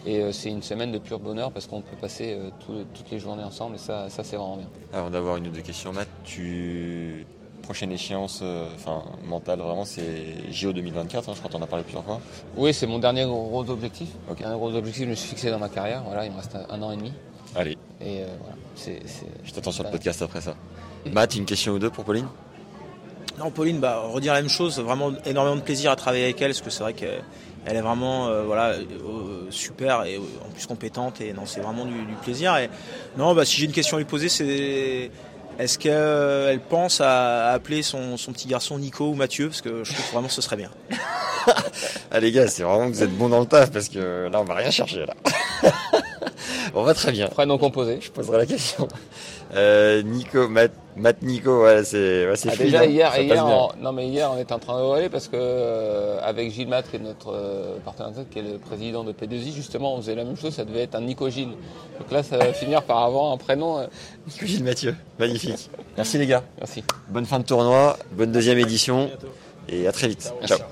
Et 0.04 0.20
euh, 0.20 0.30
c'est 0.30 0.50
une 0.50 0.62
semaine 0.62 0.92
de 0.92 0.98
pur 0.98 1.18
bonheur 1.18 1.50
parce 1.52 1.66
qu'on 1.66 1.80
peut 1.80 1.96
passer 2.00 2.34
euh, 2.38 2.50
tout- 2.64 2.84
toutes 2.94 3.10
les 3.10 3.18
journées 3.18 3.42
ensemble 3.42 3.76
et 3.76 3.78
ça, 3.78 4.08
ça 4.10 4.22
c'est 4.22 4.36
vraiment 4.36 4.56
bien. 4.58 4.68
Avant 4.92 5.10
d'avoir 5.10 5.36
une 5.38 5.46
ou 5.48 5.50
deux 5.50 5.62
questions, 5.62 5.92
Matt, 5.92 6.06
tu... 6.22 7.26
prochaine 7.66 7.92
échéance 7.92 8.40
euh, 8.42 8.66
enfin, 8.76 9.02
mentale, 9.26 9.58
vraiment, 9.58 9.84
c'est 9.84 10.50
JO 10.50 10.72
2024. 10.72 11.28
hein, 11.28 11.32
je 11.34 11.38
crois 11.40 11.50
qu'on 11.50 11.58
en 11.58 11.62
a 11.62 11.66
parlé 11.66 11.84
plusieurs 11.84 12.04
fois. 12.04 12.20
Oui, 12.56 12.72
c'est 12.72 12.86
mon 12.86 12.98
dernier 12.98 13.24
gros 13.24 13.68
objectif. 13.68 14.08
Ok. 14.30 14.40
Un 14.42 14.56
gros 14.56 14.74
objectif 14.74 15.00
que 15.02 15.04
je 15.06 15.10
me 15.10 15.14
suis 15.14 15.28
fixé 15.28 15.50
dans 15.50 15.58
ma 15.58 15.68
carrière. 15.68 16.02
Voilà, 16.06 16.24
il 16.24 16.32
me 16.32 16.36
reste 16.36 16.56
un, 16.70 16.82
an 16.82 16.92
et 16.92 16.96
demi. 16.96 17.12
Allez, 17.54 17.72
Et 18.00 18.22
euh, 18.22 18.26
voilà, 18.40 18.56
c'est. 18.74 19.00
c'est- 19.06 19.26
je 19.44 19.52
t'attends 19.52 19.72
sur 19.72 19.84
le 19.84 19.90
podcast 19.90 20.22
après 20.22 20.40
ça. 20.40 20.54
Matt, 21.12 21.34
une 21.36 21.44
question 21.44 21.72
ou 21.74 21.78
deux 21.78 21.90
pour 21.90 22.04
Pauline? 22.04 22.26
Non, 23.38 23.50
Pauline, 23.50 23.80
bah, 23.80 24.00
redire 24.10 24.32
la 24.32 24.40
même 24.40 24.48
chose, 24.50 24.78
vraiment 24.80 25.12
énormément 25.26 25.56
de 25.56 25.60
plaisir 25.60 25.90
à 25.90 25.96
travailler 25.96 26.24
avec 26.24 26.40
elle, 26.40 26.52
parce 26.52 26.62
que 26.62 26.70
c'est 26.70 26.82
vrai 26.82 26.94
qu'elle 26.94 27.22
elle 27.68 27.76
est 27.76 27.80
vraiment 27.82 28.28
euh, 28.28 28.44
voilà, 28.44 28.70
euh, 28.70 29.46
super 29.50 30.04
et 30.04 30.16
en 30.18 30.50
plus 30.54 30.66
compétente, 30.66 31.20
et 31.20 31.32
non, 31.32 31.42
c'est 31.46 31.60
vraiment 31.60 31.84
du, 31.84 32.04
du 32.06 32.14
plaisir. 32.22 32.56
Et 32.56 32.70
non, 33.18 33.34
bah, 33.34 33.44
si 33.44 33.56
j'ai 33.58 33.66
une 33.66 33.72
question 33.72 33.96
à 33.96 34.00
lui 34.00 34.06
poser, 34.06 34.28
c'est 34.28 35.10
est-ce 35.58 35.78
qu'elle 35.78 36.60
pense 36.60 37.00
à, 37.00 37.50
à 37.50 37.52
appeler 37.52 37.82
son, 37.82 38.16
son 38.16 38.32
petit 38.32 38.48
garçon 38.48 38.78
Nico 38.78 39.08
ou 39.10 39.14
Mathieu, 39.14 39.48
parce 39.48 39.62
que 39.62 39.84
je 39.84 39.92
trouve 39.92 40.06
vraiment 40.12 40.28
que 40.28 40.34
ce 40.34 40.42
serait 40.42 40.56
bien. 40.56 40.70
Ah 42.10 42.18
les 42.18 42.32
gars, 42.32 42.48
c'est 42.48 42.64
vraiment 42.64 42.88
que 42.90 42.94
vous 42.94 43.02
êtes 43.04 43.16
bons 43.16 43.28
dans 43.28 43.38
le 43.38 43.46
taf 43.46 43.70
parce 43.70 43.88
que 43.88 44.28
là 44.32 44.40
on 44.40 44.44
va 44.44 44.54
rien 44.54 44.70
chercher 44.72 45.06
là. 45.06 45.14
on 46.74 46.82
va 46.82 46.94
très 46.94 47.12
bien. 47.12 47.28
Prénom 47.28 47.58
composé. 47.58 47.98
Je 48.00 48.10
poserai 48.10 48.38
la 48.38 48.46
question. 48.46 48.88
Euh, 49.54 50.02
Nico, 50.02 50.48
Matt, 50.48 50.72
Matt 50.96 51.22
Nico, 51.22 51.62
ouais, 51.62 51.84
c'est 51.84 52.26
ouais, 52.28 52.34
c'est 52.36 52.48
Ah, 52.52 52.56
déjà 52.56 52.80
hein, 52.80 52.84
hier, 52.86 53.12
ça 53.12 53.22
hier, 53.22 53.46
on, 53.46 53.68
non 53.80 53.92
mais 53.92 54.08
hier 54.08 54.28
on 54.32 54.38
était 54.40 54.52
en 54.52 54.58
train 54.58 54.76
de 54.76 54.82
rigoler 54.82 55.08
parce 55.08 55.28
que 55.28 55.36
euh, 55.36 56.18
avec 56.20 56.50
Gilles 56.52 56.66
Matt, 56.68 56.90
qui 56.90 56.96
est 56.96 56.98
notre 56.98 57.32
euh, 57.32 57.76
partenaire 57.84 58.24
qui 58.30 58.40
est 58.40 58.42
le 58.42 58.58
président 58.58 59.04
de 59.04 59.12
P2I, 59.12 59.52
justement 59.54 59.94
on 59.94 59.98
faisait 59.98 60.16
la 60.16 60.24
même 60.24 60.36
chose, 60.36 60.52
ça 60.54 60.64
devait 60.64 60.82
être 60.82 60.96
un 60.96 61.00
Nico 61.02 61.30
Gilles. 61.30 61.54
Donc 62.00 62.10
là 62.10 62.24
ça 62.24 62.38
va 62.38 62.52
finir 62.52 62.82
par 62.82 62.98
avoir 63.04 63.30
un 63.32 63.36
prénom. 63.36 63.78
euh, 63.78 63.86
Nico 64.26 64.46
Gilles 64.46 64.64
Mathieu, 64.64 64.96
magnifique. 65.18 65.70
Merci 65.96 66.18
les 66.18 66.26
gars. 66.26 66.42
Merci. 66.58 66.82
Bonne 67.08 67.26
fin 67.26 67.38
de 67.38 67.44
tournoi, 67.44 67.96
bonne 68.12 68.32
deuxième 68.32 68.58
édition 68.58 69.10
et 69.68 69.86
à 69.86 69.92
très 69.92 70.08
vite. 70.08 70.32
Merci. 70.40 70.56
Ciao. 70.56 70.66